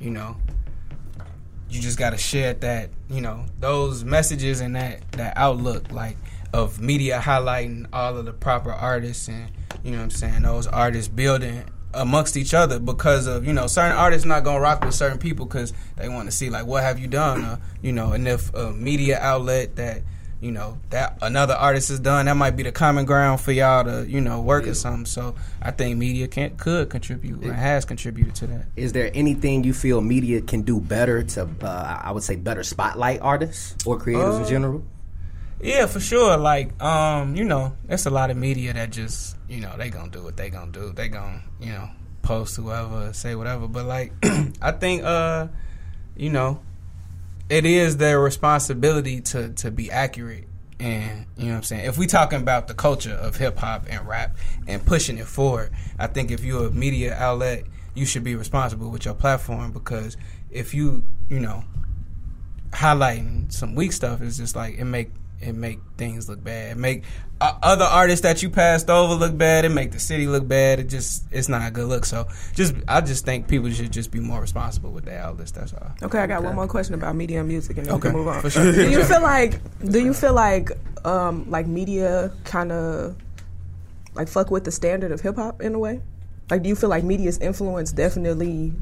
[0.00, 0.36] you know,
[1.68, 6.16] you just gotta share that, you know, those messages and that that outlook like
[6.52, 9.50] of media highlighting all of the proper artists and
[9.84, 13.66] you know what I'm saying those artists building amongst each other because of you know
[13.66, 16.82] certain artists not gonna rock with certain people because they want to see like what
[16.82, 17.44] have you done?
[17.44, 20.02] Uh, you know and if a media outlet that
[20.40, 23.82] you know that another artist has done that might be the common ground for y'all
[23.84, 25.04] to you know work or something.
[25.06, 28.66] So I think media can could contribute and has contributed to that.
[28.76, 32.62] Is there anything you feel media can do better to, uh, I would say, better
[32.62, 34.84] spotlight artists or creators in Uh, general?
[35.60, 36.36] Yeah, for sure.
[36.36, 40.10] Like, um, you know, there's a lot of media that just, you know, they gonna
[40.10, 40.92] do what they gonna do.
[40.92, 41.88] They gonna, you know,
[42.22, 43.66] post whoever, say whatever.
[43.66, 44.12] But like,
[44.62, 45.48] I think, uh,
[46.16, 46.60] you know,
[47.48, 50.44] it is their responsibility to to be accurate.
[50.80, 51.86] And you know what I'm saying.
[51.86, 54.36] If we talking about the culture of hip hop and rap
[54.68, 57.64] and pushing it forward, I think if you're a media outlet,
[57.96, 60.16] you should be responsible with your platform because
[60.52, 61.64] if you, you know,
[62.70, 65.10] highlighting some weak stuff is just like it make
[65.40, 66.72] it make things look bad.
[66.72, 67.04] It make
[67.40, 69.64] uh, other artists that you passed over look bad.
[69.64, 70.80] It make the city look bad.
[70.80, 72.04] It just it's not a good look.
[72.04, 75.52] So just I just think people should just be more responsible with their outlets.
[75.52, 75.92] That's all.
[76.02, 78.18] Okay, I got one more question about media and music, and then Okay, we can
[78.18, 78.40] move on.
[78.42, 78.72] for sure.
[78.72, 80.70] do you feel like do you feel like
[81.04, 83.16] um, like media kind of
[84.14, 86.00] like fuck with the standard of hip hop in a way?
[86.50, 88.72] Like, do you feel like media's influence definitely?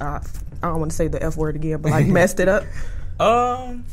[0.00, 0.20] Uh,
[0.62, 2.64] I don't want to say the f word again, but like messed it up,
[3.20, 3.84] Um,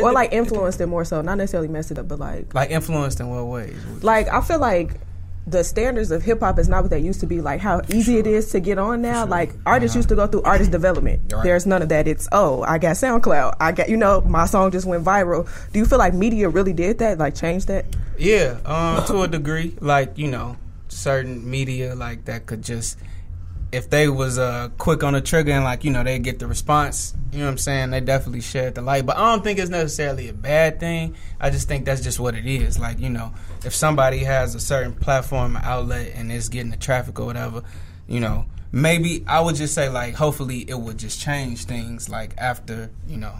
[0.00, 3.20] or like influenced it more so, not necessarily messed it up, but like like influenced
[3.20, 3.76] in what ways?
[4.02, 5.00] like I feel like
[5.46, 7.40] the standards of hip hop is not what they used to be.
[7.40, 9.24] Like how easy it is to get on now.
[9.26, 11.32] Like artists used to go through artist development.
[11.32, 11.44] Right.
[11.44, 12.08] There's none of that.
[12.08, 13.56] It's oh, I got SoundCloud.
[13.60, 15.48] I got you know my song just went viral.
[15.72, 17.18] Do you feel like media really did that?
[17.18, 17.86] Like changed that?
[18.18, 19.76] Yeah, um, to a degree.
[19.80, 20.56] Like you know,
[20.88, 22.98] certain media like that could just,
[23.76, 26.46] if they was uh quick on the trigger and like you know they get the
[26.46, 27.14] response.
[27.30, 27.90] You know what I'm saying?
[27.90, 29.04] They definitely shed the light.
[29.04, 31.14] But I don't think it's necessarily a bad thing.
[31.38, 32.78] I just think that's just what it is.
[32.78, 33.34] Like you know,
[33.64, 37.62] if somebody has a certain platform outlet and it's getting the traffic or whatever,
[38.08, 38.46] you know.
[38.72, 43.16] Maybe I would just say like hopefully it would just change things like after, you
[43.16, 43.32] know,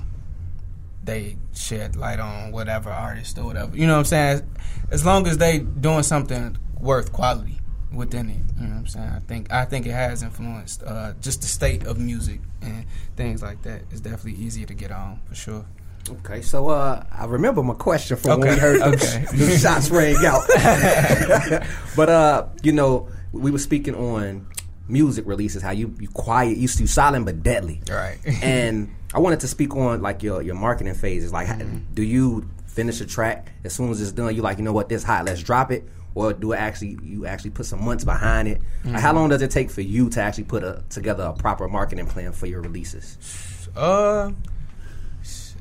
[1.05, 3.77] they shed light on whatever artist or whatever.
[3.77, 4.51] You know what I'm saying?
[4.90, 7.56] As long as they doing something worth quality
[7.92, 8.37] within it.
[8.61, 9.09] You know what I'm saying?
[9.09, 12.85] I think I think it has influenced uh, just the state of music and
[13.16, 13.83] things like that.
[13.90, 15.64] It's definitely easier to get on for sure.
[16.09, 19.25] Okay, so uh, I remember my question from when we heard okay.
[19.33, 20.42] them shots rang out.
[21.96, 24.46] but uh, you know, we were speaking on
[24.88, 28.18] music releases, how you you quiet, you you silent but deadly, Right.
[28.42, 31.33] and I wanted to speak on like your your marketing phases.
[31.33, 31.79] Like, Mm-hmm.
[31.94, 34.35] do you finish a track as soon as it's done?
[34.35, 35.88] You like, you know what, this hot, let's drop it.
[36.16, 38.61] Or do it actually you actually put some months behind it?
[38.83, 38.94] Mm-hmm.
[38.94, 42.07] how long does it take for you to actually put a, together a proper marketing
[42.07, 43.68] plan for your releases?
[43.76, 44.33] Uh,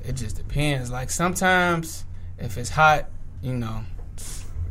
[0.05, 0.89] it just depends.
[0.89, 2.05] Like sometimes,
[2.39, 3.09] if it's hot,
[3.41, 3.81] you know,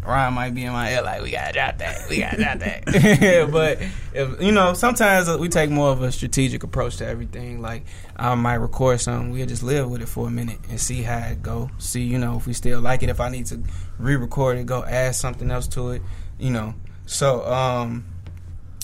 [0.05, 2.09] Ryan might be in my head like, "We gotta drop that.
[2.09, 3.81] We gotta drop that." but
[4.12, 7.62] if you know, sometimes we take more of a strategic approach to everything.
[7.62, 7.85] Like
[8.17, 11.19] I might record something, we'll just live with it for a minute and see how
[11.19, 11.71] it go.
[11.79, 13.09] See, you know, if we still like it.
[13.09, 13.62] If I need to
[13.99, 16.03] re-record it, go add something else to it.
[16.38, 16.75] You know,
[17.07, 18.05] so um,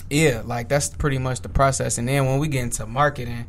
[0.09, 1.97] yeah, like that's pretty much the process.
[1.97, 3.45] And then when we get into marketing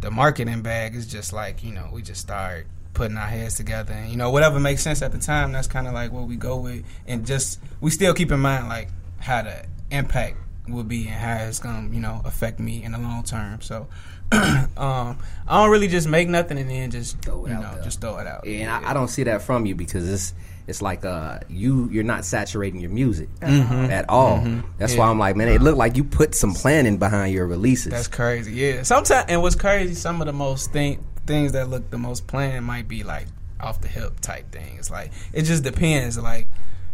[0.00, 2.66] the marketing bag is just like you know we just start
[2.98, 3.94] putting our heads together.
[3.94, 6.36] And you know whatever makes sense at the time that's kind of like what we
[6.36, 6.84] go with.
[7.06, 8.88] And just we still keep in mind like
[9.20, 10.36] how the impact
[10.68, 13.60] will be and how it's gonna you know affect me in the long term.
[13.62, 13.86] So
[14.32, 17.82] um i don't really just make nothing and then just Throw it you out know
[17.82, 18.44] just throw it out.
[18.46, 20.34] Yeah, And I, I don't see that from you because it's
[20.66, 24.44] it's like uh you you're not saturating your music at all.
[24.76, 27.90] That's why I'm like, man, it looked like you put some planning behind your releases.
[27.90, 28.52] That's crazy.
[28.52, 28.82] Yeah.
[28.82, 32.66] Sometimes and what's crazy, some of the most thing, things that look the most planned
[32.66, 33.26] might be like
[33.60, 34.90] off the hip type things.
[34.90, 36.48] Like it just depends like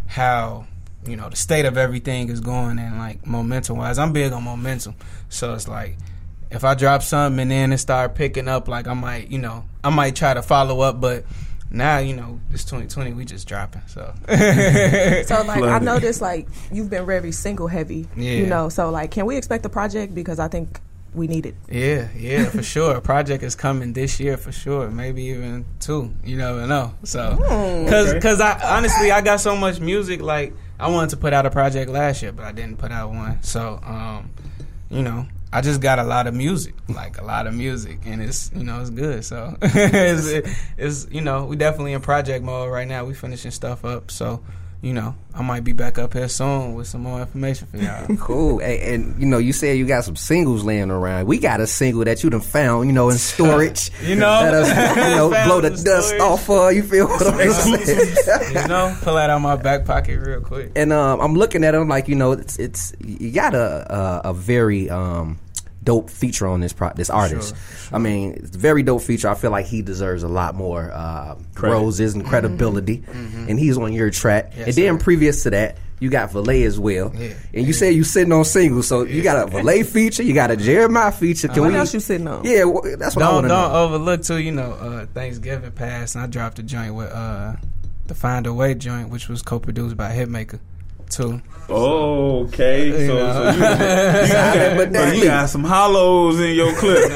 [0.07, 0.66] how
[1.07, 3.99] you know the state of everything is going and like momentum wise.
[3.99, 4.97] I'm big on momentum,
[5.31, 5.97] so it's like
[6.51, 9.64] if I drop something and then it start picking up, like I might you know
[9.83, 11.25] I might try to follow up, but.
[11.70, 13.14] Now you know it's 2020.
[13.14, 15.83] We just dropping, so So like I Flooded.
[15.83, 18.07] noticed like you've been very single heavy.
[18.14, 18.33] yeah.
[18.35, 20.79] You know, so like can we expect a project because I think
[21.14, 21.55] we need it.
[21.70, 22.96] Yeah, yeah, for sure.
[22.96, 24.90] A project is coming this year for sure.
[24.90, 26.12] Maybe even two.
[26.24, 26.94] You never know.
[27.05, 27.37] So,
[27.88, 30.20] cause, cause I honestly I got so much music.
[30.20, 33.11] Like I wanted to put out a project last year, but I didn't put out
[33.11, 33.42] one.
[33.42, 34.31] So, um,
[34.90, 38.20] you know, I just got a lot of music, like a lot of music, and
[38.20, 39.24] it's you know it's good.
[39.24, 43.05] So it's, it's you know we definitely in project mode right now.
[43.05, 44.11] We finishing stuff up.
[44.11, 44.42] So,
[44.85, 48.05] you know, I might be back up here soon with some more information for y'all.
[48.25, 48.61] Cool.
[48.61, 51.27] And, and you know, you said you got some singles laying around.
[51.27, 53.90] We got a single that you done found, you know, in storage.
[54.05, 54.40] You know?
[54.42, 56.75] Let us, you know, blow the in dust off of.
[56.75, 58.49] You feel what I'm saying?
[58.49, 60.73] you know, pull that out my back pocket real quick.
[60.77, 64.31] and um, I'm looking at him like you know, it's it's you got a a,
[64.31, 65.38] a very um
[65.85, 67.55] dope feature on this pro- this artist.
[67.92, 69.29] I mean, it's a very dope feature.
[69.29, 73.92] I feel like he deserves a lot more uh, roses and credibility, and he's on
[73.92, 74.53] your track.
[74.57, 75.05] Yes, and then sir.
[75.05, 75.79] previous to that.
[76.01, 77.33] You got Valet as well, Yeah.
[77.55, 80.51] and you said you sitting on singles, so you got a Valet feature, you got
[80.51, 81.47] a Jeremiah feature.
[81.49, 81.79] Can What we?
[81.79, 82.44] else you sitting on?
[82.44, 83.85] Yeah, well, that's what I Don't want to don't know.
[83.85, 84.38] overlook too.
[84.38, 87.55] You know, uh, Thanksgiving passed, and I dropped a joint with uh,
[88.07, 90.59] the Find a Way joint, which was co-produced by Hitmaker
[91.11, 91.40] too.
[91.71, 93.51] Okay, so, You so know.
[93.51, 97.11] you, you, got, But so you got some hollows in your clip.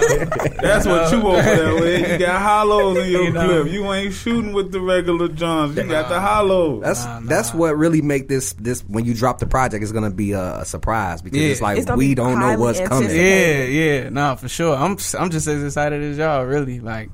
[0.62, 2.11] That's what you over there with.
[2.12, 3.62] You got hollows in your You know.
[3.62, 3.72] clip.
[3.72, 5.77] You ain't shooting with the regular Johns.
[5.77, 6.83] You got the hollows.
[6.83, 10.11] That's Nah, that's what really make this this when you drop the project it's gonna
[10.11, 11.48] be a, a surprise because Yeah.
[11.48, 13.11] it's like It's we be don't know what's coming.
[13.11, 14.74] Yeah, yeah, no, for sure.
[14.74, 16.44] I'm I'm just as excited as y'all.
[16.44, 17.11] Really, like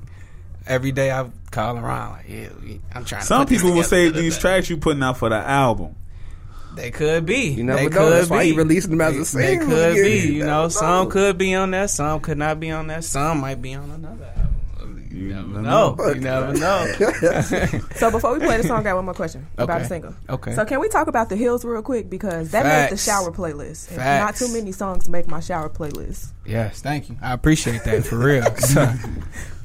[0.67, 2.47] every day I call around, like yeah,
[2.93, 3.21] I'm trying.
[3.21, 3.89] to Some people will together.
[3.89, 5.95] save these tracks you putting out for the album.
[6.75, 7.49] They could be.
[7.49, 7.97] You never they know.
[7.97, 8.31] Could That's be.
[8.31, 9.67] why he releasing them as a single.
[9.67, 10.09] They could Yeah, be.
[10.27, 10.69] you You know, know.
[10.69, 11.89] some could be on that.
[11.89, 13.03] Some could not be on that.
[13.03, 14.25] Some might be on another.
[14.25, 15.07] album.
[15.11, 15.95] You never know.
[16.07, 17.79] You never know.
[17.95, 20.13] So before we play the song, I got one more question about a single.
[20.29, 20.53] Okay.
[20.53, 23.87] So can we talk about the hills real quick because that made the shower playlist.
[23.87, 24.41] Facts.
[24.41, 26.31] Not too many songs make my shower playlist.
[26.45, 27.17] Yes, thank you.
[27.21, 28.45] I appreciate that for real.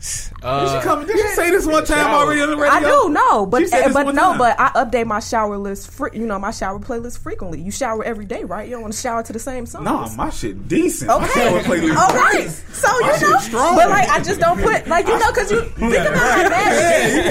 [0.02, 1.06] So, uh, Did you come?
[1.06, 2.24] Did you say this one time shower.
[2.24, 2.72] already on the radio?
[2.74, 4.38] I do know, but She said this but one no, time.
[4.38, 5.90] but I update my shower list.
[5.90, 7.60] Fre- you know, my shower playlist frequently.
[7.60, 8.66] You shower every day, right?
[8.66, 9.84] You don't want to shower to the same song.
[9.84, 11.08] No, my shit decent.
[11.10, 11.50] My Okay.
[11.50, 12.48] shower playlist All great.
[12.48, 13.76] So My you shit know, strong.
[13.76, 17.12] but like I just don't put like you know because you think about how mad
[17.12, 17.28] you be.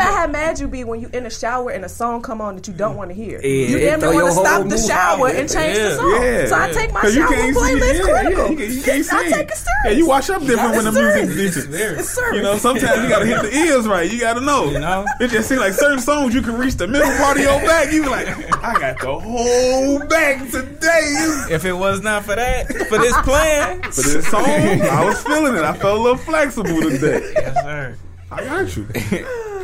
[0.00, 2.40] Think about how mad you be when you in the shower and a song come
[2.40, 3.40] on that you don't want to hear.
[3.42, 5.34] Yeah, you it damn throw near want to stop the shower off.
[5.34, 6.22] and change the song.
[6.22, 6.46] Yeah.
[6.46, 8.44] So I take my shower can't see- playlist critical.
[8.44, 9.66] yeah, you, can- you can't I take it serious.
[9.84, 11.28] Yeah, you wash up different when the It's serious.
[11.36, 11.98] music's decent.
[12.00, 12.36] It's serious.
[12.36, 14.10] You know, sometimes you gotta hit the ears right.
[14.10, 14.70] You gotta know.
[14.70, 15.04] You know?
[15.20, 17.92] It just seems like certain songs you can reach the middle part of your back.
[17.92, 18.28] You like,
[18.64, 21.46] I got the whole back today.
[21.50, 25.54] if it was not for that, for this plan, For this song, I was feeling
[25.56, 25.62] it.
[25.62, 27.32] I felt a little flexible today.
[27.34, 27.96] yes, sir.
[28.32, 28.86] I got you.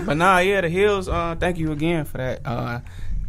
[0.06, 1.08] But nah, yeah, the hills.
[1.08, 2.40] Uh, thank you again for that.
[2.46, 2.80] Uh,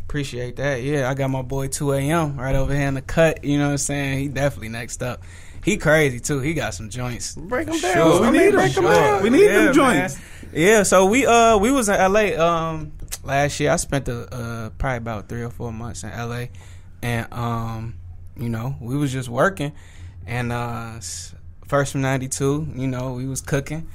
[0.06, 0.84] appreciate that.
[0.84, 2.38] Yeah, I got my boy 2 a.m.
[2.40, 3.44] right over here in the cut.
[3.44, 4.20] You know what I'm saying?
[4.20, 5.24] He definitely next up.
[5.64, 6.40] He crazy too.
[6.40, 7.36] He got some joints.
[7.36, 7.94] Break them down.
[7.94, 8.22] Sure.
[8.22, 8.54] We need 'em.
[8.54, 9.24] Break 'em down.
[9.24, 9.74] We need them man.
[9.74, 10.18] joints.
[10.54, 13.72] Yeah, so we uh we was in LA um last year.
[13.72, 16.46] I spent a, uh probably about three or four months in LA,
[17.02, 17.96] and um
[18.40, 19.74] you know we was just working,
[20.26, 21.00] and uh
[21.68, 23.90] first from '92, you know we was cooking.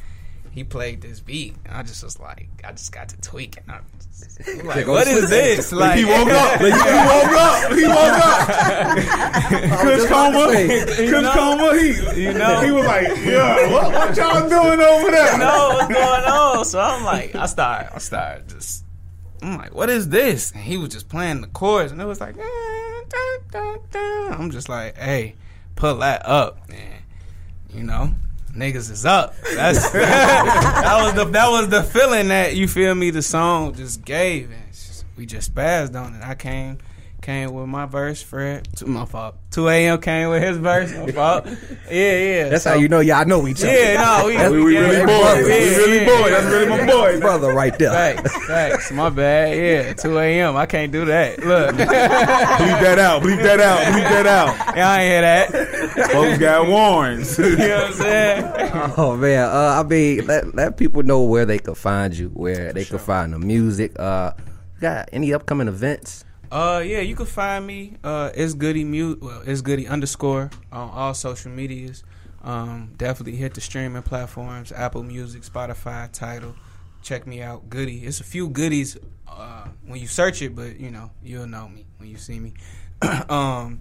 [0.53, 1.57] He played this beat.
[1.65, 3.65] And I just was like, I just got to tweaking.
[3.69, 5.73] I was like, what is this?
[5.73, 6.61] Like Like he woke up.
[6.61, 7.73] Like he woke up.
[7.73, 9.81] He woke up.
[9.81, 10.53] Kush Coma.
[10.87, 11.79] Kush Coma.
[11.79, 12.61] He, You know?
[12.61, 13.73] he was like, yeah.
[13.73, 15.39] What, what y'all doing over there?
[15.39, 16.65] know what's going on.
[16.67, 18.85] So I'm like, I started, I started just,
[19.41, 20.51] I'm like, what is this?
[20.53, 22.43] And he was just playing the chords, and it was like, "Eh,
[23.09, 25.35] dun, dun, dun." I'm just like, hey,
[25.75, 27.03] pull that up, man.
[27.75, 28.15] You know,
[28.55, 29.35] niggas is up.
[29.55, 33.11] That's that was the that was the feeling that you feel me.
[33.11, 36.23] The song just gave, and just- we just spazzed on it.
[36.23, 36.79] I came.
[37.23, 38.67] Came with my verse, Fred.
[38.79, 39.37] To my fault.
[39.53, 40.01] 2 a.m.
[40.01, 40.93] came with his verse.
[40.93, 41.47] My fault.
[41.89, 42.49] Yeah, yeah.
[42.49, 43.73] That's So- how you know y'all know each other.
[43.73, 45.43] Yeah, no, we, We, we really yeah, boy.
[45.45, 46.31] We yeah, really yeah, boy.
[46.31, 47.21] That's really my boy.
[47.21, 47.93] brother right there.
[47.93, 48.91] Facts, facts.
[48.91, 49.57] My bad.
[49.57, 50.57] Yeah, 2 a.m.
[50.57, 51.39] I can't do that.
[51.45, 53.23] Look, Bleep that out.
[53.23, 53.79] Bleep that out.
[53.95, 54.77] Bleep that out.
[54.77, 56.11] y'all ain't hear that.
[56.11, 57.39] Folks got warrants.
[57.39, 58.93] You know what I'm saying?
[58.97, 62.73] Oh man, uh, I mean, let let people know where they could find you, where
[62.73, 63.97] they could find the music.
[63.99, 64.33] Uh,
[64.81, 66.25] got any upcoming events?
[66.53, 67.95] Uh, yeah, you can find me.
[68.05, 69.23] Uh, it's goody mute.
[69.23, 72.05] Well, it's goody underscore on all social medias.
[72.43, 76.55] Um, definitely hit the streaming platforms: Apple Music, Spotify, Tidal.
[77.01, 78.05] Check me out, Goody.
[78.05, 81.87] It's a few goodies uh, when you search it, but you know you'll know me
[81.97, 82.53] when you see me.
[83.31, 83.81] um,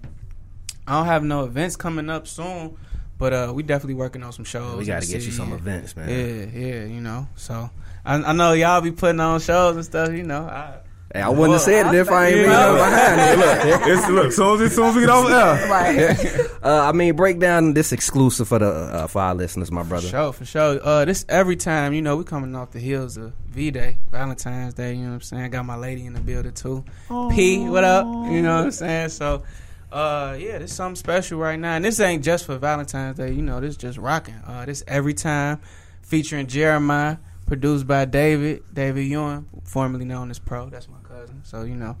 [0.86, 2.78] I don't have no events coming up soon,
[3.18, 4.78] but uh, we definitely working on some shows.
[4.78, 6.08] We got to get you some events, man.
[6.08, 7.28] Yeah, yeah, you know.
[7.36, 7.68] So
[8.02, 10.10] I, I know y'all be putting on shows and stuff.
[10.12, 10.78] You know, I,
[11.14, 12.74] Hey, I wouldn't have said it if I ain't You been know?
[12.74, 13.38] behind it.
[13.38, 15.68] Look, It's, look, soon as, soon as we get off there.
[15.68, 16.50] Right.
[16.62, 20.06] uh, I mean, break down this exclusive for the uh, for our listeners, my brother.
[20.06, 20.80] For sure, for sure.
[20.82, 24.72] Uh, this every time, you know, we coming off the heels of V Day, Valentine's
[24.72, 24.94] Day.
[24.94, 25.42] You know what I'm saying?
[25.42, 26.82] I got my lady in the building too.
[27.30, 28.06] P, what up?
[28.06, 29.08] You know what I'm saying?
[29.10, 29.42] So,
[29.90, 33.32] uh, yeah, this is something special right now, and this ain't just for Valentine's Day.
[33.32, 34.40] You know, this just rocking.
[34.46, 35.60] Uh, this every time
[36.02, 37.18] featuring Jeremiah,
[37.52, 40.70] produced by David, David Ewing, formerly known as Pro.
[40.70, 41.42] That's my cousin.
[41.44, 41.98] So you know,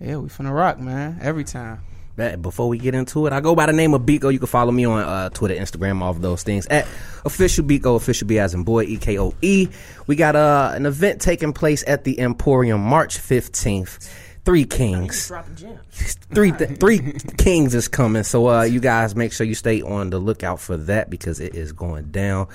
[0.00, 1.20] Yeah, we finna rock, man.
[1.22, 1.82] Every time.
[2.16, 4.32] That- Before we get into it, I go by the name of Biko.
[4.32, 6.84] You can follow me on uh, Twitter, Instagram, all of those things at
[7.24, 9.68] official Biko, official B as in boy, E K O E.
[10.08, 14.12] We got uh, an event taking place at the Emporium March fifteenth.
[14.44, 15.78] Three Kings, Drop a gem.
[16.34, 16.98] three th- three
[17.36, 18.22] Kings is coming.
[18.24, 21.54] So uh, you guys make sure you stay on the lookout for that because it
[21.54, 22.48] is going down.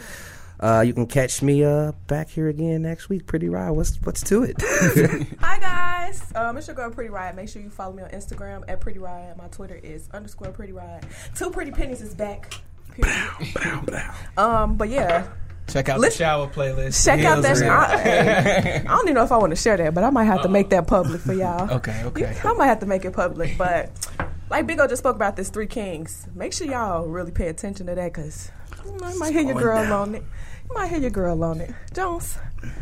[0.64, 3.26] Uh, you can catch me uh, back here again next week.
[3.28, 3.76] Pretty Riot.
[3.76, 4.56] What's what's to it?
[5.42, 7.36] Hi guys, um, it's your girl Pretty Riot.
[7.36, 9.36] Make sure you follow me on Instagram at Pretty Riot.
[9.36, 11.04] My Twitter is underscore Pretty Riot.
[11.36, 12.54] Two Pretty Pennies is back.
[12.94, 14.10] Period.
[14.38, 15.28] Um, but yeah,
[15.68, 17.04] Check out Listen- the shower playlist.
[17.04, 17.62] check out that.
[17.62, 20.26] and- I, I don't even know if I want to share that, but I might
[20.26, 21.70] have to make that public for y'all.
[21.74, 22.38] Okay, okay.
[22.42, 23.92] I might have to make it public, but
[24.50, 26.26] like Big O just spoke about this Three Kings.
[26.36, 28.50] Make sure y'all really pay attention to that because
[29.04, 30.24] I might hear your girl on it.
[30.70, 31.72] You might hear your girl on it.
[31.94, 32.38] Jones,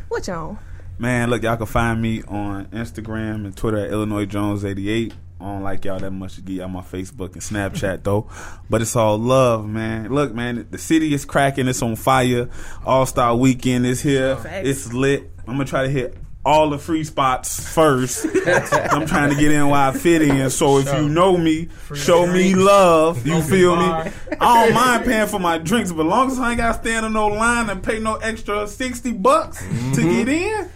[0.08, 0.60] what you on?
[0.98, 5.14] Man, look, y'all can find me on Instagram and Twitter at Illinois Jones 88.
[5.40, 8.30] I don't like y'all that much to get y'all my Facebook and Snapchat though.
[8.70, 10.10] But it's all love, man.
[10.14, 12.50] Look, man, the city is cracking, it's on fire.
[12.86, 14.36] All Star weekend is here.
[14.38, 14.68] Facts.
[14.68, 15.32] It's lit.
[15.48, 18.26] I'm gonna try to hit all the free spots first.
[18.26, 20.50] I'm trying to get in while I fit in.
[20.50, 23.26] So if you know me, show me love.
[23.26, 24.12] You feel me?
[24.40, 27.06] I don't mind paying for my drinks, but long as I ain't got to stand
[27.06, 29.64] in no line and pay no extra sixty bucks
[29.96, 30.70] to get in,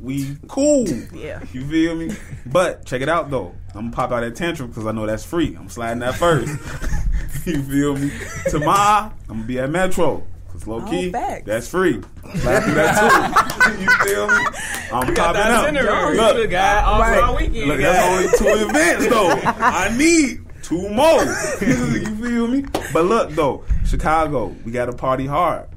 [0.00, 0.86] we cool.
[1.12, 1.42] Yeah.
[1.52, 2.14] You feel me?
[2.46, 3.54] But check it out though.
[3.74, 5.56] I'm gonna pop out at tantrum because I know that's free.
[5.56, 6.48] I'm sliding that first.
[7.46, 8.12] you feel me?
[8.48, 10.24] Tomorrow I'm gonna be at Metro.
[10.58, 11.44] Cause low Oh, key, facts.
[11.46, 12.00] that's free.
[12.22, 13.82] Slide through that too.
[13.82, 14.44] you feel me?
[14.92, 16.16] I'm popping up.
[16.16, 17.22] Look, Look, guy, all, Right.
[17.22, 17.68] all weekend.
[17.68, 19.30] Look, that's only two events though.
[19.44, 21.22] I need two more.
[21.60, 22.64] you feel me?
[22.92, 25.68] But look though, Chicago, we got to party hard,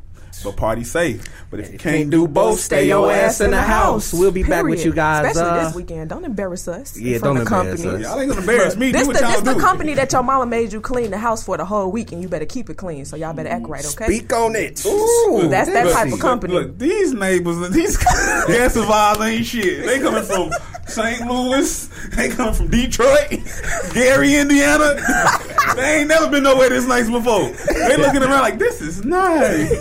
[0.44, 1.24] but party safe.
[1.50, 4.14] But if you can't do both, stay your ass in the house.
[4.14, 5.28] We'll be back with you guys.
[5.28, 6.10] Especially uh, this weekend.
[6.10, 6.98] Don't embarrass us.
[6.98, 8.04] Yeah, don't of embarrass company.
[8.04, 8.10] us.
[8.10, 8.92] Y'all ain't gonna embarrass me.
[8.92, 9.54] This do the, this do.
[9.54, 12.22] the company that your mama made you clean the house for the whole week, and
[12.22, 13.06] you better keep it clean.
[13.06, 14.06] So y'all better act right, okay?
[14.06, 14.86] Speak on it.
[14.86, 16.54] Ooh, That's that Look, type of look, company.
[16.54, 17.98] Look, these neighbors, these
[18.48, 19.86] gas survivors ain't shit.
[19.86, 20.52] They coming from
[20.88, 21.28] St.
[21.28, 21.88] Louis.
[22.16, 23.30] They coming from Detroit,
[23.94, 24.96] Gary, Indiana.
[25.76, 27.50] they ain't never been nowhere this nice before.
[27.74, 29.72] They looking around like this is nice.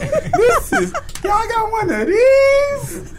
[0.40, 3.12] This is y'all got one of these.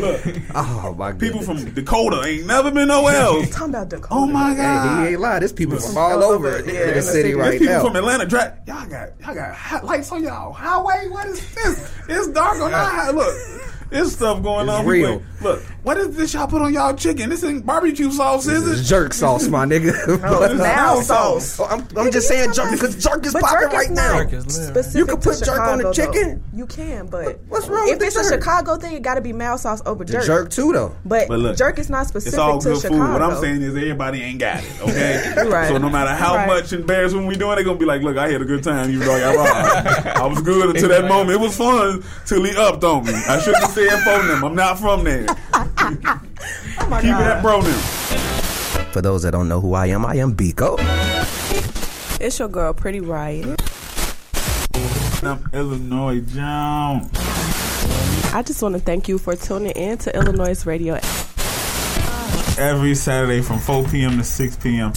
[0.00, 0.20] Look,
[0.54, 1.20] Oh my god.
[1.20, 3.50] people from Dakota ain't never been nowhere else.
[3.50, 4.08] Talking about Dakota.
[4.14, 5.02] Oh my Hey, god.
[5.06, 5.40] he ain't lying.
[5.40, 7.34] There's people from all all over over, the, yeah, the city city.
[7.34, 7.82] right There's people now.
[7.84, 8.26] from Atlanta.
[8.26, 11.08] Dra- y'all got y'all got hot lights on y'all highway.
[11.08, 11.92] What is this?
[12.08, 13.10] It's dark on our high.
[13.10, 13.34] Look,
[13.90, 14.86] there's stuff going It's on.
[14.86, 15.18] real.
[15.18, 17.30] People- Look, what is this y'all put on y'all chicken?
[17.30, 18.84] This ain't barbecue sauce, This is it?
[18.84, 19.84] jerk sauce, my nigga.
[20.06, 21.46] this is now now sauce.
[21.46, 21.70] sauce.
[21.72, 24.12] I'm, I'm just saying jerk because jerk is But popping jerk is right now.
[24.18, 24.66] not Jerk is lit.
[24.84, 26.44] specific You can to put jerk on the chicken.
[26.52, 26.58] though.
[26.58, 28.38] You can, but what's wrong if with it's the a?
[28.38, 30.24] Chicago thing, it got to be mild sauce over The jerk.
[30.26, 30.94] jerk too, though.
[31.06, 33.00] But, But look, jerk is not specific It's all to good Chicago.
[33.06, 33.12] food.
[33.14, 35.34] What I'm saying is everybody ain't got it, okay?
[35.48, 35.68] Right.
[35.68, 36.46] So no matter how Right.
[36.46, 39.06] much embarrassment we doing, they gonna be like, look, I had a good time, even
[39.06, 40.12] though I.
[40.16, 41.30] I was good until that moment.
[41.30, 43.14] It was fun till he upped on me.
[43.14, 44.44] I shouldn't have said phone them.
[44.44, 45.26] I'm not from there.
[46.82, 47.78] Oh my Keep it at bro them.
[48.92, 50.78] For those that don't know who I am, I am Biko.
[52.20, 53.60] It's your girl, Pretty Riot.
[55.22, 57.10] I'm Illinois Jones.
[58.32, 60.98] I just want to thank you for tuning in to Illanoize Radio.
[62.58, 64.18] Every Saturday from 4 p.m.
[64.18, 64.92] to 6 p.m.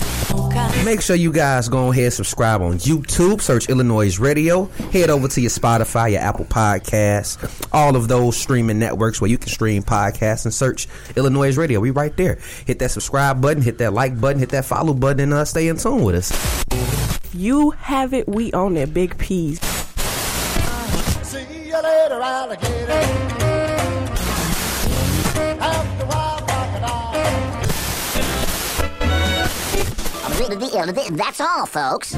[0.83, 3.41] Make sure you guys go ahead and subscribe on YouTube.
[3.41, 4.65] Search Illanoize Radio.
[4.91, 9.37] Head over to your Spotify, your Apple Podcasts, all of those streaming networks where you
[9.37, 11.79] can stream podcasts and search Illanoize Radio.
[11.79, 12.37] We right there.
[12.65, 15.67] Hit that subscribe button, hit that like button, hit that follow button, and uh, stay
[15.67, 17.33] in tune with us.
[17.33, 18.93] You have it, we own it.
[18.93, 19.59] Big P's.
[21.23, 23.52] See you later, alligator.
[31.15, 32.13] That's all, folks.